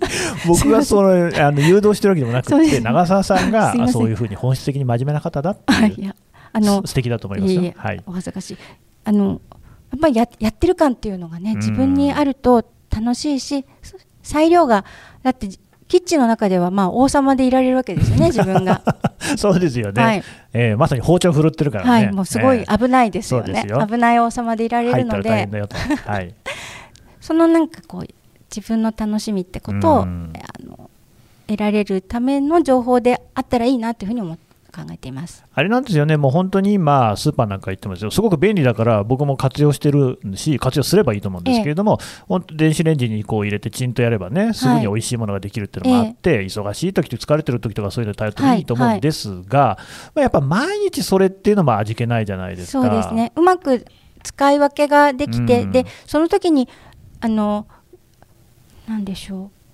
[0.47, 5.95] 僕がそのあの誘導してるわけでもなくて、長澤さんがそういうふうに本質的に真面目な方だっていう、あい。
[5.97, 6.15] や
[6.51, 7.61] あの素敵だと思いますよ。
[7.61, 8.03] いえいえはい。
[8.05, 8.57] お恥ずかしい。
[9.05, 9.54] あのや
[9.95, 14.85] っぱりややってる感っていうのがね自分にあると楽しいしそ裁量が
[15.23, 15.49] だって
[15.87, 18.81] キッチンの中ではまあ王様でいられるわけですよね 自分が。
[19.37, 20.23] そうですよね、はい。
[20.53, 21.89] えーまさに包丁振るってるからね。
[21.89, 22.77] はいもうすごいえー。
[22.77, 23.45] 危ないですよね。
[23.45, 23.87] そうですよ。
[23.87, 25.29] 危ない王様でいられるので。
[25.29, 25.75] ら大変だよと。
[25.77, 26.33] はい。
[27.21, 28.07] そのなんかこう
[28.55, 30.33] 自分の楽しみってことを、うん。
[30.35, 30.89] あの
[31.47, 34.33] 得られるための情報であったらいいなというふうに思
[34.75, 35.45] 考えています。
[35.53, 49.77] あれなんですよね、もう本当に今、スーパーなんか行ってますよ、すごく便利だから、僕も活用してるし、活用すればいいと思うんですけれども、本当電子レンジにこう入れて、チンとやればね、すぐに美味しいものができるっていうのもあって、忙しい時と疲れてる時とか、そういうのに頼ってもいいと思うんですが、
[50.13, 52.83] まあやっぱ毎日それっていうのも味気ないじゃないですか。
[52.83, 53.31] そうですね。
[53.35, 53.85] うまく
[54.23, 55.71] 使い分けができて、うん。
[55.71, 56.67] でその時に
[57.21, 57.67] あの
[58.87, 59.64] なんでしょう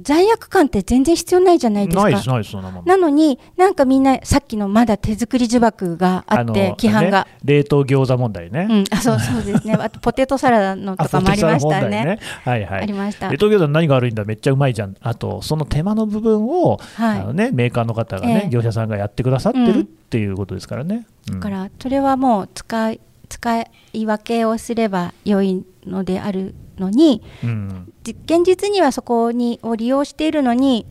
[0.00, 2.02] 罪悪感って全然必要ないじゃないですか。
[2.04, 2.84] ないです、ないです、そんなもん。
[2.84, 8.66] なのになんかみんなさっきのまだ手作り呪縛があっての規範が、ね冷凍餃子問題ね。
[8.68, 9.74] うん、あそうそうですね。
[9.80, 11.80] あとポテトサラダのとかもありましたね。
[11.80, 12.82] ポテサラ問題はいはい。
[12.82, 13.28] ありました。
[13.30, 17.20] 冷凍餃子の何が悪いんだ、めっちゃうまいじゃん、あとその手間の部分を、はい。
[17.20, 18.50] あのね、メーカーの方がね、ええ。
[18.50, 21.06] 業者さんがやってくださってるっていうことですからね。
[21.28, 21.40] うん。
[21.40, 23.60] だからそれはもう使い使
[23.92, 27.92] い分けをすれば良いのであるのにうん。
[28.02, 30.86] じ現実にはそこにを利用しているのに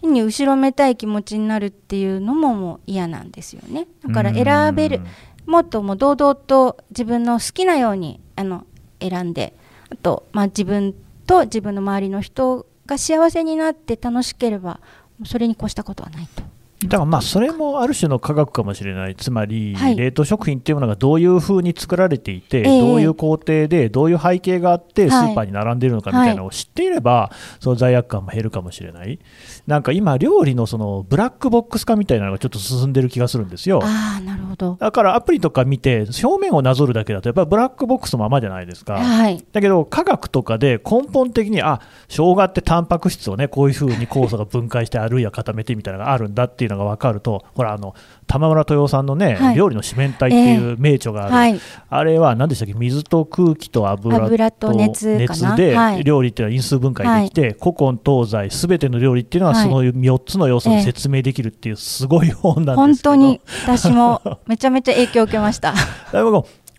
[0.00, 3.86] 変に後ろめたい気持ちになるっていうのももう嫌なんですよね。
[4.06, 5.00] だから選べる
[5.46, 8.66] もっともう堂々と自分の好きなようにあの
[9.00, 9.54] 選んで
[9.90, 10.94] あと、まあ、自分
[11.26, 14.80] と自分の周りの人が幸せになって楽しければ
[15.24, 16.42] それに越したことはないと。
[16.84, 19.96] だからまあそれもある種の科学かもしれない、つまりはい。
[19.96, 22.64] 冷凍食品っていうものがどういうふうに作られていて、ええ。
[22.64, 25.32] どういう工程で、どういう背景があって、スはい。
[25.32, 29.18] ーパーに並んでいるのかみたいなのを知っていれば、その罪悪感も減るかもしれない、
[29.66, 33.80] なんか今、料理のそのブラックボックス化みたいなのがちょっと進んでる気がするんですよ。
[33.82, 34.76] ああなるほど。
[34.80, 38.94] だからアプリとか見て、表面をなぞるだけだと、やっぱりブラックボックスのままじゃないですか。
[38.94, 39.44] はい。
[39.52, 47.94] だけど科学とかで根本的にあ生姜ってタンパク質をねこういうふうに酵素が分解してあるいは固めてみたいなのがあるんだっていういうのが分かると、ほら、あの
[48.26, 49.54] 玉村豊さんのね、はい。
[49.56, 51.60] 料理の四面体っていう名著がある、はい。
[51.88, 55.18] あれは何でしたっけ、水と空気と油と油と熱
[55.56, 56.04] ではい。
[56.04, 59.64] 料理っていうのは因数分解できて、古今東西すべての料理っていうのははい。
[59.64, 63.10] その4つの要素で説明できるっていうすごい本なん本ですけど。
[63.12, 65.74] 当に私もめちゃめちゃ影響を受けました。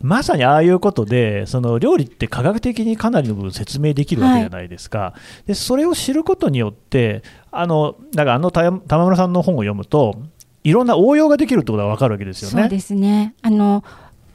[0.02, 5.14] まさにああいうことでその料理って科学的にかなりの部分説明できるわけじゃないですか、
[5.46, 10.22] でそれを知ることによってあのだからあのた玉村さんの本を読むと
[10.64, 12.62] いろんな応用ができるってことが分かるわけですよね。
[12.62, 13.34] そうですね。
[13.42, 13.84] あの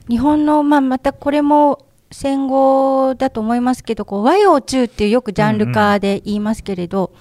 [0.09, 7.13] 日本のまあまたこれも戦後だと思いますけど、こう和洋中っていうよくジャンル化で言いますけれど、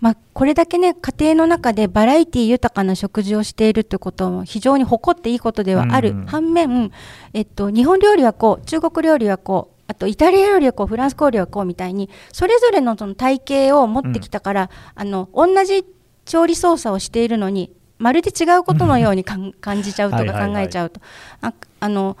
[0.00, 6.20] まあこれだけね家庭の中でバラエティ豊かな食事をしているということも非常に誇っていいことではある、うん。
[6.20, 6.92] うん反面、
[7.34, 9.80] えっと日本料理はこう、中国料理はこう。
[9.90, 15.84] あとイタリア料理はこうフランス料理はこうみたいにそれぞれのその体系を持ってきたから、あの同じ
[16.24, 20.52] 調理操作をしているのにまるで違うことのように感じちゃうとかはいはいはい。
[20.52, 21.00] 考えちゃうと。
[21.40, 22.16] ああの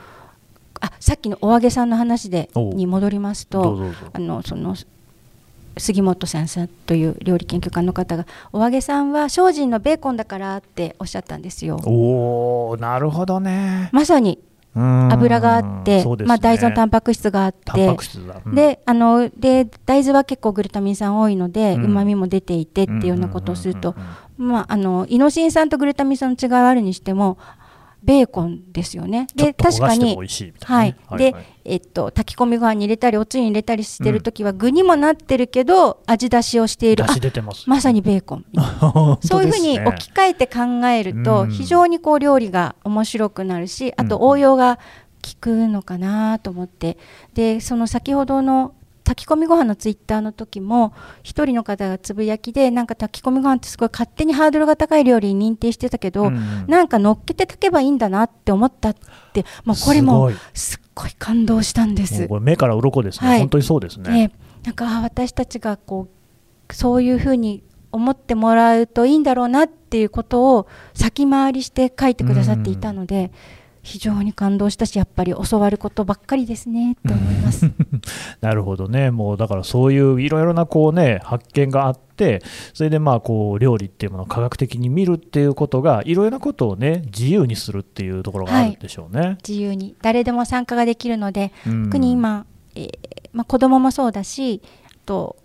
[0.80, 4.74] あさっきのお揚げさんの話でに戻りますとあのその
[5.76, 11.76] 杉本先生という料理研究家の方がお揚げさんは精進のベーコンだからっておっしゃったんですよ。
[11.84, 13.88] おーなるほどね。
[13.92, 14.38] まさに
[14.76, 17.88] うん油があって、ねまあ、大豆のタンパク質があって。
[18.44, 23.94] うんであので大豆は結構グルタミン酸多いのでうまみも出ていてっていうようなことをすると
[24.36, 27.38] まああのイノシン酸とグルタミン酸の違いはあるにしても
[28.02, 29.26] ベーコンですよね。
[29.34, 30.96] で確かにはい。
[31.12, 31.34] ね、で、
[31.64, 37.04] えっと、炊き込みご飯に入れたりおつゆに入れたりしてるときは具にもなってるけど味出しをしている。
[37.04, 37.68] 出あ汁出てます。
[37.68, 38.44] まさにベーコン
[39.22, 41.50] そういうふうに置き換えて考えるとうん。
[41.50, 44.22] 非常にこう料理が面白くなるしあとうん。
[44.28, 44.82] 応用が効
[45.38, 46.96] くのかなと思って。
[47.34, 48.74] でその先ほどの
[49.10, 50.92] 炊き込みご飯のツイッターの時も
[51.24, 56.66] 一人の方がつぶやきでなんか炊き込みご飯ってすごい勝手にハードルが高い料理に認定してたけど、うんうん。
[56.68, 58.94] なんか乗っけて炊けばいいんだなって思ったっ
[59.32, 60.34] てもうこれもすごい。
[60.54, 62.28] すっごい感動したんです。
[62.28, 63.38] これ目から鱗ですね、はい。
[63.40, 64.10] 本当にそうですね。
[64.10, 66.06] ね、なんかあ私たちがこ
[66.68, 73.32] うそういうふうに思ってもらうといいんだろうなっていうことを先回りして書いてくださっていたので、
[73.82, 77.70] 非常に感動したしやっぱり教わることばっかりですねと思います。
[78.40, 82.42] なるほどね、もうだからそういういろいろなこう、ね、発見があって、
[82.74, 89.38] それでまあこう料理っていうものを科学的に見るっていうことが、いろいろなことを、ね、自由にするっていうところがあるんでしょうね。
[89.46, 89.94] 自由に。
[90.02, 91.84] 誰でも参加ができるので、うん。
[91.84, 95.36] 特に今、えーまあ、子供もそうだしあと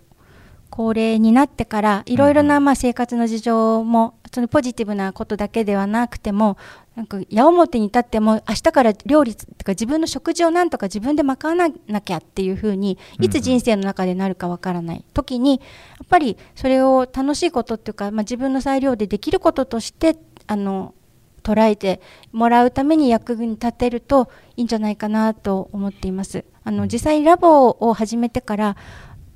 [0.70, 6.56] 高齢になってからいろいろなまあ生活の事情もそのポジティブなことだけではなくても
[6.94, 15.04] なんか矢面に立っても明日から料理とか自分の食事をなんとか自分で賄わなきゃっていうふうにいつ人生の中でなるかわからない。
[15.12, 15.56] 時にや
[16.04, 20.94] っぱりそれを楽しいことっていうか、まあ、自分の裁量でできることとしてあの
[21.42, 22.00] 捉えて
[22.32, 26.44] もらうために役に立てるといいんじゃないかなと思っています。
[26.64, 28.76] あの実際ラボを始めてからあ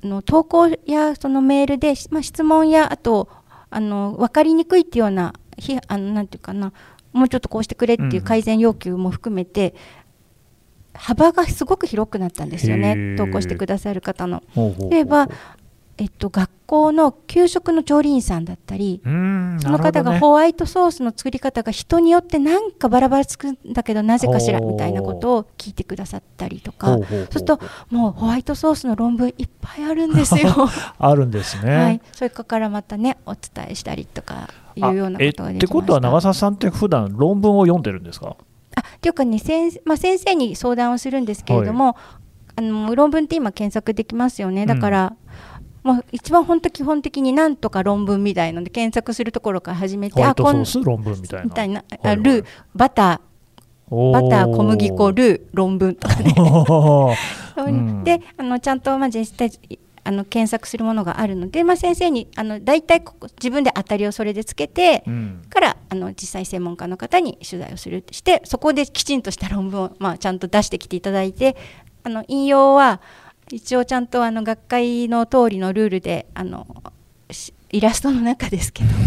[0.03, 3.29] の投稿やそのメールで、まあ、質問やあと
[3.69, 6.73] あの分かりにくいっていうようなひあのなんていうかな
[7.13, 9.75] もうちょっとこうしてくれっていう改善要求も含めて、
[10.93, 13.17] 幅がすごく広くなったんですよへねー。
[13.17, 14.43] 投稿してくださる方の。
[14.89, 15.29] 例えば、
[15.97, 19.11] えっと、学校の給食の調理員さんだったり、うー
[19.55, 30.69] んその方がホワイトソースの作り方が人によってなんかバラバラつくんだけどなぜかしらみたいなことを聞いてくださったりとかそうするともうホワイトソースの論文いっぱいあるんですよ。
[30.97, 31.75] あるんですね。
[31.77, 35.57] はい、それからまたねお伝えしたりとかいうようなことができま。
[35.57, 38.37] ってことは長澤さんって普段論文を読んでるんですか？
[38.75, 41.97] あっていうかね先,、まあ、先生に相談をするんですけれども、
[42.55, 44.65] あの論文って今検索できますよね。
[44.65, 45.13] だから、
[45.83, 51.45] もう一番本当基本的になんとか論文みたいので検索するところから始めてホワイトソこん論文みたいな。
[51.45, 52.23] みたいな、あはいはい。
[52.23, 53.21] ルーバタ
[53.89, 54.13] おー。
[54.13, 56.35] バター小麦粉ルー論文とかね。
[57.57, 58.03] うん。
[58.03, 59.51] であのちゃんとまあ実際
[60.03, 65.41] あの検索するものがあるので、まあ、先生にあの大体ここ自分で当たりをそれでつけて、うん。
[65.49, 71.55] からあの実際専門家の方に取材をするしてそこできちんとした論文を、まあ、ちゃんと出してきていただいて
[72.03, 73.01] あの引用は
[73.51, 76.65] 一応ちゃんとあの学会の通りのルールであの
[77.29, 78.89] しイラストの中ですけど。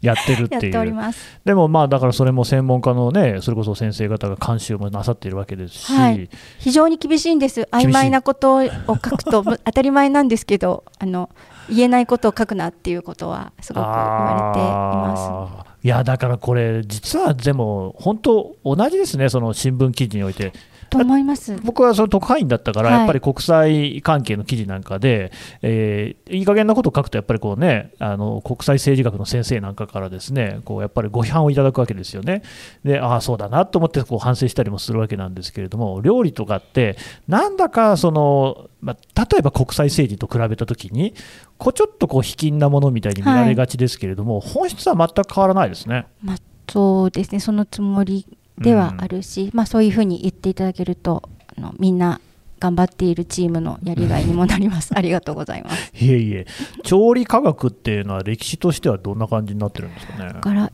[0.00, 0.84] やってるってやっておいう。
[0.86, 1.40] ります。
[1.44, 6.28] でもまあだからそれも専門家のね、それこそ先生方が監修もなさっているわけですし、はい。
[6.58, 7.68] 非常に厳しいんです。
[7.70, 11.28] 曖昧なことを書くとむ 当たり前なんですけどあの
[11.68, 15.70] 言えないことを書くなっていうことはすごく言われています。
[15.82, 20.52] いやだからこれ実はでも本当同じですねその新聞記事において
[20.90, 21.56] と思います。
[21.62, 25.32] 僕はその特派員だったから、はいやっぱり国際関係の記事なんかで、
[25.62, 32.42] えーいい加減なことを書くと、やっぱりこうね、あの国際政治学の先生なんかからですね、こうやっぱりご批判をいただくわけですよね。
[32.84, 36.96] で、ああ、そうだなと思ってこう反省したりもするわけなんですけれども、料理とかって、
[37.28, 41.14] なんだかその、まあ、例えば国際政治と比べたときに、
[41.58, 46.06] こうちょっとこう卑近なものみたいに見られがちですけれども、本質は全く変わらないですね。
[46.22, 46.36] まあ、
[46.68, 48.26] そうですね、そのつもり
[48.60, 52.20] ではあるし、まあ、そういうふうに言っていただけると、あのみんな
[52.58, 54.92] 頑張っているチームのやりがいにもなります。
[54.96, 55.92] ありがとうございます。
[55.98, 56.46] いえいえ、
[56.84, 60.32] 調理科学っていうのは、歴史としてはどんな感じになってるんですかね？
[60.32, 60.70] だから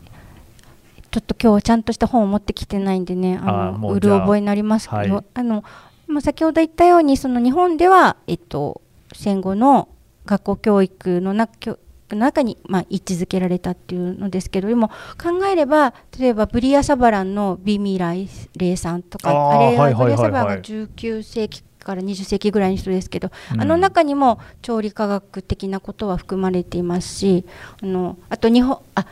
[1.09, 5.63] ちょっと今日ちゃんとした本を持ってきてないんでねあのもうる覚えになりますけど、はいあの
[6.07, 8.81] まあ先ほど言ったようにその日本では、えっと、
[9.13, 9.89] 戦後の
[10.25, 11.79] 学校教育の中教
[12.15, 14.89] の中に、まあ、位置づけられたっていうのですけどでも
[15.21, 23.61] 考えれば例えばブリア・サバランのビミライレイさんとかあれはブリア・サバランが19世紀から20世紀ぐらいの人ですけど、うん。
[23.61, 27.45] あの中にも調理科学的なことは含まれていますし
[27.81, 29.05] あのあと日本あ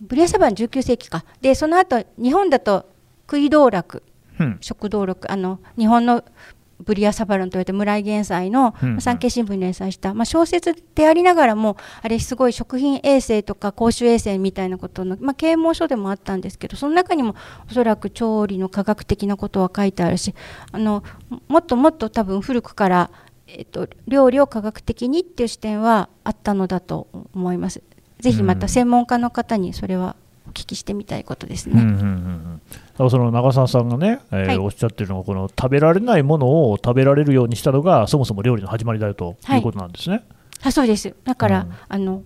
[0.00, 1.24] ブリアサバン19世紀か。
[1.40, 2.86] でその後日本だと
[3.26, 4.02] 食い道楽。
[4.40, 4.58] うん。
[4.60, 5.30] 食道楽。
[5.30, 6.24] あの日本の
[6.80, 17.34] ブリアサバランと言われて村井玄斎の産経新聞に連載した、まあ、小説でありながらもあれすごい食品衛生とか公衆衛生みたいなことの、まあ、啓蒙書でもあったんですけどその中にも
[17.70, 20.34] おそらく調理の科学的なことは書いてあるし
[20.72, 21.02] あの
[21.48, 23.10] もっともっと多分古くから、
[23.46, 27.82] えっと料理を科学的にっていう視点はあったのだと思います。
[28.20, 30.23] ぜひまた専門家の方にそれはお
[30.54, 31.82] 聞きしてみたいことですね。
[31.82, 32.60] うんうんうんうん。
[32.68, 34.58] だからその長澤さんがね、えーはい。
[34.58, 39.58] おっしゃってるのがこの食べられないものを食べられるようにしたのがそもそも料理の始まりだよとはい。
[39.58, 40.24] いうことなんですね、
[40.62, 41.14] あそうです。
[41.24, 41.72] だから、うん。
[41.88, 42.22] あの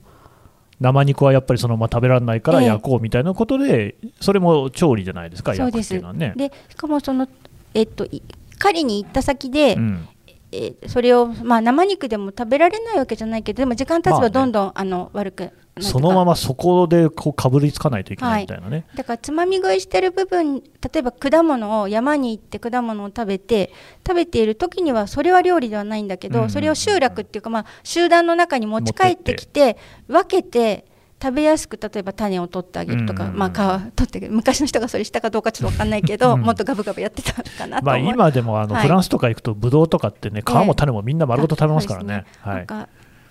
[0.80, 2.66] 生肉はやっぱりそのまま食べられないからええ。
[2.68, 6.34] 焼こうみたいなことで、それも調理じゃないですか焼くっていうのはね。
[6.36, 7.26] でしかもその
[7.74, 8.22] えっとい
[8.58, 10.08] 狩りに行った先で、うん。
[10.52, 14.24] えーそれを、まあ、生肉でも食べられないわけじゃないけどでも時間経つまあね。
[14.28, 15.50] ばどんどん、あの悪く
[15.80, 20.62] そのままそこでこうかぶりつかないといけないみたいなね、だからつまみ食いしてる部分例
[20.96, 23.72] えば果物を山に行って果物を食べて
[24.06, 26.50] 食べている時にはそれは料理ではないんだけど、うん。
[26.50, 29.76] それを集落っていうか、まあ、集団の中に持ち帰ってきて
[30.06, 30.84] 分けて
[31.20, 33.28] 食べやすく例えば種を取ってあげるとか、うん。
[33.30, 36.42] うんうんまあ、皮取って昔の人がそれしたかどうかちょっと分かんないけど、うん。
[36.42, 38.82] もっとガブガブやってたかなとまあ、今でもあのはい。
[38.84, 42.24] フランスとか行くとブドウとかってね皮も種もみんな丸ごと食べますからね。
[42.40, 42.66] はい。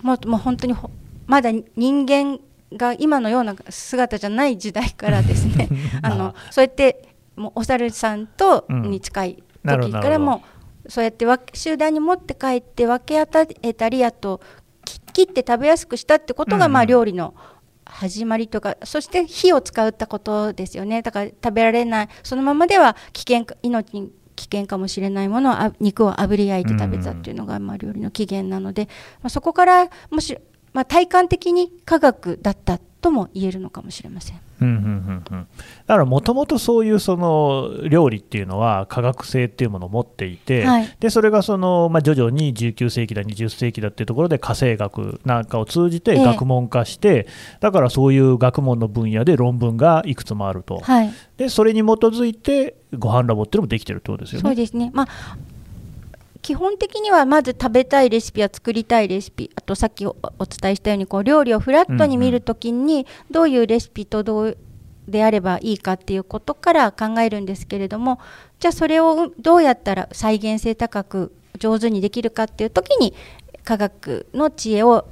[0.03, 0.91] もうもう本当にほ
[1.27, 2.39] まだ人間
[2.73, 5.69] が今のような姿じゃない時代からですね。
[6.01, 10.43] あのそうやってもうお猿さんとうんに近い時からも
[10.87, 14.41] そうやってわ集団に持って帰って分け与えたりあと
[14.83, 16.63] き切って食べやすくしたってことが、うん。
[16.63, 17.33] うんまあ料理の
[17.85, 21.01] 始まりとかそして火を使ったことですよね。
[21.01, 22.09] だから食べられない。
[22.23, 28.85] そのままでは危険か命に危険かもしれないものをあ肉を炙り焼いて食べたっていうのが、まあ、料理の起源なので、
[29.21, 30.37] まあ、そこからもし、
[30.73, 34.39] まあ、体感的に科学だったとも言えるのかもしれません。
[34.59, 35.47] うんうんうんうん。
[35.85, 40.95] だからもともとそういうその料理っていうのは科学性っていうものを持っていて、はい。
[40.99, 46.23] でそれがその、まあ、徐々に19世紀だ20世紀だっていうところで家政学なんかを通じてええ。
[46.23, 47.27] 学問化して、
[47.59, 51.13] だからそういう学問の分野で論文がいくつもあると、はい。
[51.37, 54.49] でそれに基づいてご飯ラボっていうのもできてるってことですよね。
[54.49, 55.07] そうですね、まあ、
[56.47, 59.51] 基本的にはまず食べたいレシピや作りたいレシピ。
[59.55, 64.57] あとさっきおお伝えしたようにこう料理をフラットに見るときにどういうレシピとどう
[65.09, 68.21] であればいいかっていうことから考えるんですけれども
[68.59, 73.13] じゃあそれをどうやったら再現性高く上手にできるかっていう時に
[73.65, 75.05] 科学の知恵を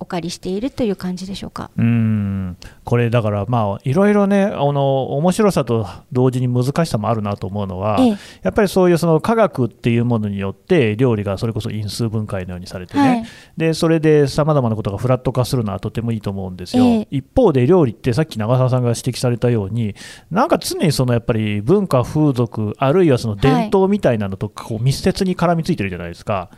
[0.00, 1.70] お借りしているという感じでしょうか？
[1.76, 8.16] うーんこれだからまあいろいろねあの面白さと同時に難しさもあるなと思うのは、ええ。
[8.42, 13.24] やっぱりそういうその科学っていうものによって料理がそれこそ因数分解のようにされてね、はい。
[13.56, 17.08] でそれでさまざまなことがフラット化するのはとてもいいと思うんですよ、ええ。
[17.10, 19.94] 一方で料理ってさっき長澤さんが指摘されたように
[20.30, 26.50] なんか常にそのやっぱり文化風俗あるいはその伝統みたいなのとこう密接に絡みついてるじゃないですか。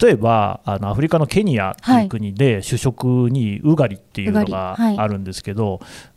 [0.00, 5.63] 例えばあのアフリカのケニアっていう国で主食にウガリっていうのウがあるんですけど、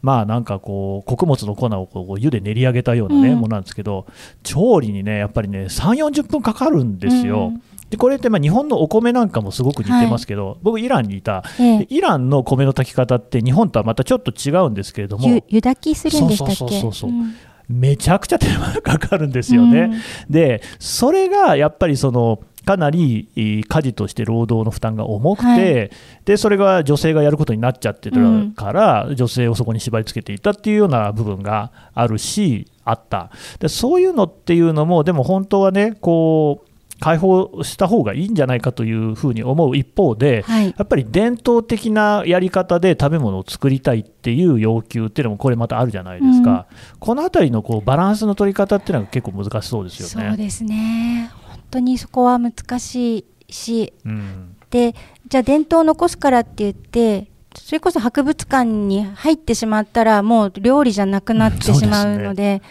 [0.02, 3.40] まあなんかこう穀物の粉をこう湯で練り上げたようなね、うん。
[3.40, 4.06] ものなんですけど
[4.44, 7.48] 調理にねやっぱりね3 4 0分かかるんですよ。
[7.48, 7.62] うん。
[7.90, 11.44] でこれってまあ日本のお米なんかもすごく似てますけど、僕イランにいた。
[11.60, 11.80] ええ。
[11.80, 16.56] でイランの米の炊き方って日本とはまたちょっと違うんですけれどもゆ湯炊きするんでしたっけ？
[16.56, 17.14] そうそうそうそうう。
[17.14, 17.34] ん。
[17.70, 19.82] めちゃくちゃ手間がかかるんですよね。
[19.82, 20.02] うん。
[20.30, 25.92] でそれがやっぱりそのかなりい家事として労働の負担が重くて、はい。
[26.26, 36.68] でそれが女性がやることになっちゃってるから、女性をそこに縛り付けていたっていうような部分があるし、あったでそういうのっていうのも、でも本当はね、こう
[37.00, 40.66] 解放した方がいいんじゃないかというふうに思う一方で、はい。
[40.66, 46.66] やっぱり伝統的なやり方で食べ物を作りたいっていう要求っていうのもこれまたあるじゃないですか、
[47.00, 50.30] このあたりのこうバランスの取り方っていうのが結構難しそうですよね。
[50.30, 51.32] そうですね。
[51.34, 51.37] 本
[51.72, 54.96] 当にそこは難しいしうんで
[55.28, 62.62] じゃあ伝統を残すからって言ってそれこそ博物館に入ってしまったらもう料理じゃなくなってうんしまうので,、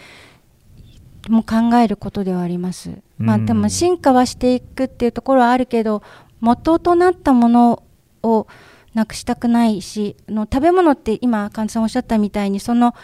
[1.29, 2.91] もう考えることではあります。
[3.17, 6.03] まあ、うんでも進化はしていくっていうところはあるけど
[6.39, 7.83] 元となったもの
[8.23, 8.47] を
[8.93, 12.95] なくしたくないしあの食べ物って今菅さんおっしゃったみたいにその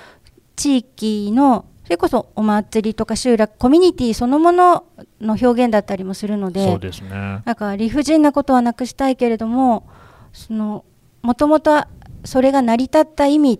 [0.55, 4.85] 地域のそれこそお祭りとか集落コミュニティそのもの
[5.21, 7.09] の表現だったりもするのでそうですね。
[7.09, 9.87] なんか理不尽なことはなくしたいけれども
[10.33, 10.83] その
[11.21, 11.83] もともと
[12.25, 13.59] それが成り立った意味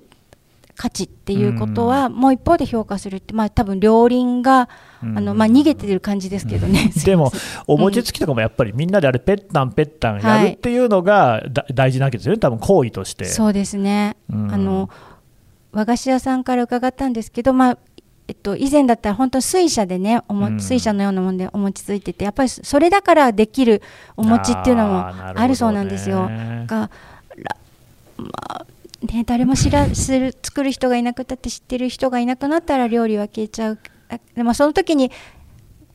[0.76, 4.70] 価値っていうことはもう一方で評価するってまあ多分両輪が
[5.02, 6.92] あのまあ逃げてる感じですけどね。
[7.06, 7.32] でも、
[7.68, 13.26] お餅つきとかもやっぱりみんなであれ、ぺったんぺったんやるっていうのがだ大事なわけですよね、多分行為として。
[13.26, 14.52] そうですね、うん。
[14.52, 14.90] あの
[15.72, 17.78] 和菓子屋さんから伺ったんですけど、まあ
[18.28, 23.82] えっと、以前だったら本当水車でねおも、うん水車のようなもんでお餅ついててやっぱりそれだからできる
[24.16, 26.30] お餅っていうのもあるそうなんですよ。
[26.66, 26.90] が
[27.36, 27.58] ら
[28.18, 28.66] まあ
[29.02, 35.12] ね、誰も知らする作る人がいなくたって知ってる人がいなくなったら料理は消えちゃうあでもその時に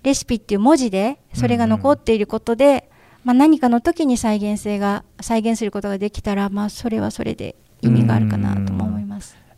[0.02, 2.90] レシピっていう文字でそれが残っていることで、
[3.24, 9.07] まあ、何かの時に再現性が再現することができたら、まあ、それはそれで意味があるかなとも思います。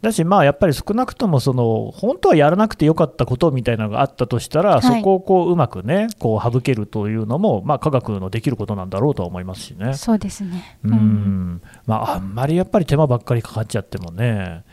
[0.02, 4.82] だし、まあ、やっぱり少なくともその本当はやらなくてよかったことみたいなのがあったとしたら、はい。
[4.82, 9.94] そこをこううまくねこう省けるというのも、まあ、科学のできることなんだろうとは思いますしね。
[9.94, 11.60] そうですね、うん。
[11.86, 14.64] まあ、あんまりやっぱり手間ばっかりかかっちゃってもね、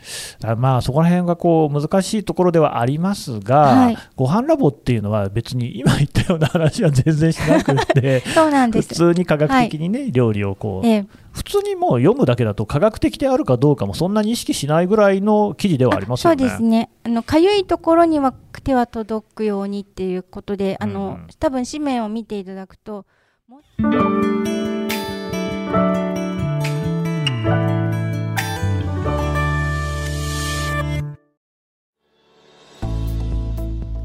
[0.42, 3.98] あまあそこら辺がこう難しいところではありますが、はい。
[4.16, 8.88] ご飯ラボっていうのは別に今言ったような話は全然しなくて そうなんです。
[8.88, 16.38] 普通に科学的にね、料理をこう、ええ普通にもう読むだけだと科学的であるかどうかもそんなに意識しないぐらいの記事ではありますよね。
[16.40, 16.90] そうですね。
[17.04, 18.34] あの痒いところには
[18.68, 23.06] 手は届くようにっていうことで、あの、うん多分紙面を見ていただくと。
[23.46, 23.62] も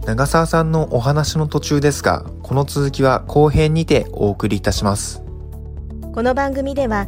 [0.05, 5.23] 長澤さんのお話の途中ですが、この続きは後編にてお送りいたします。
[6.13, 7.07] この番組では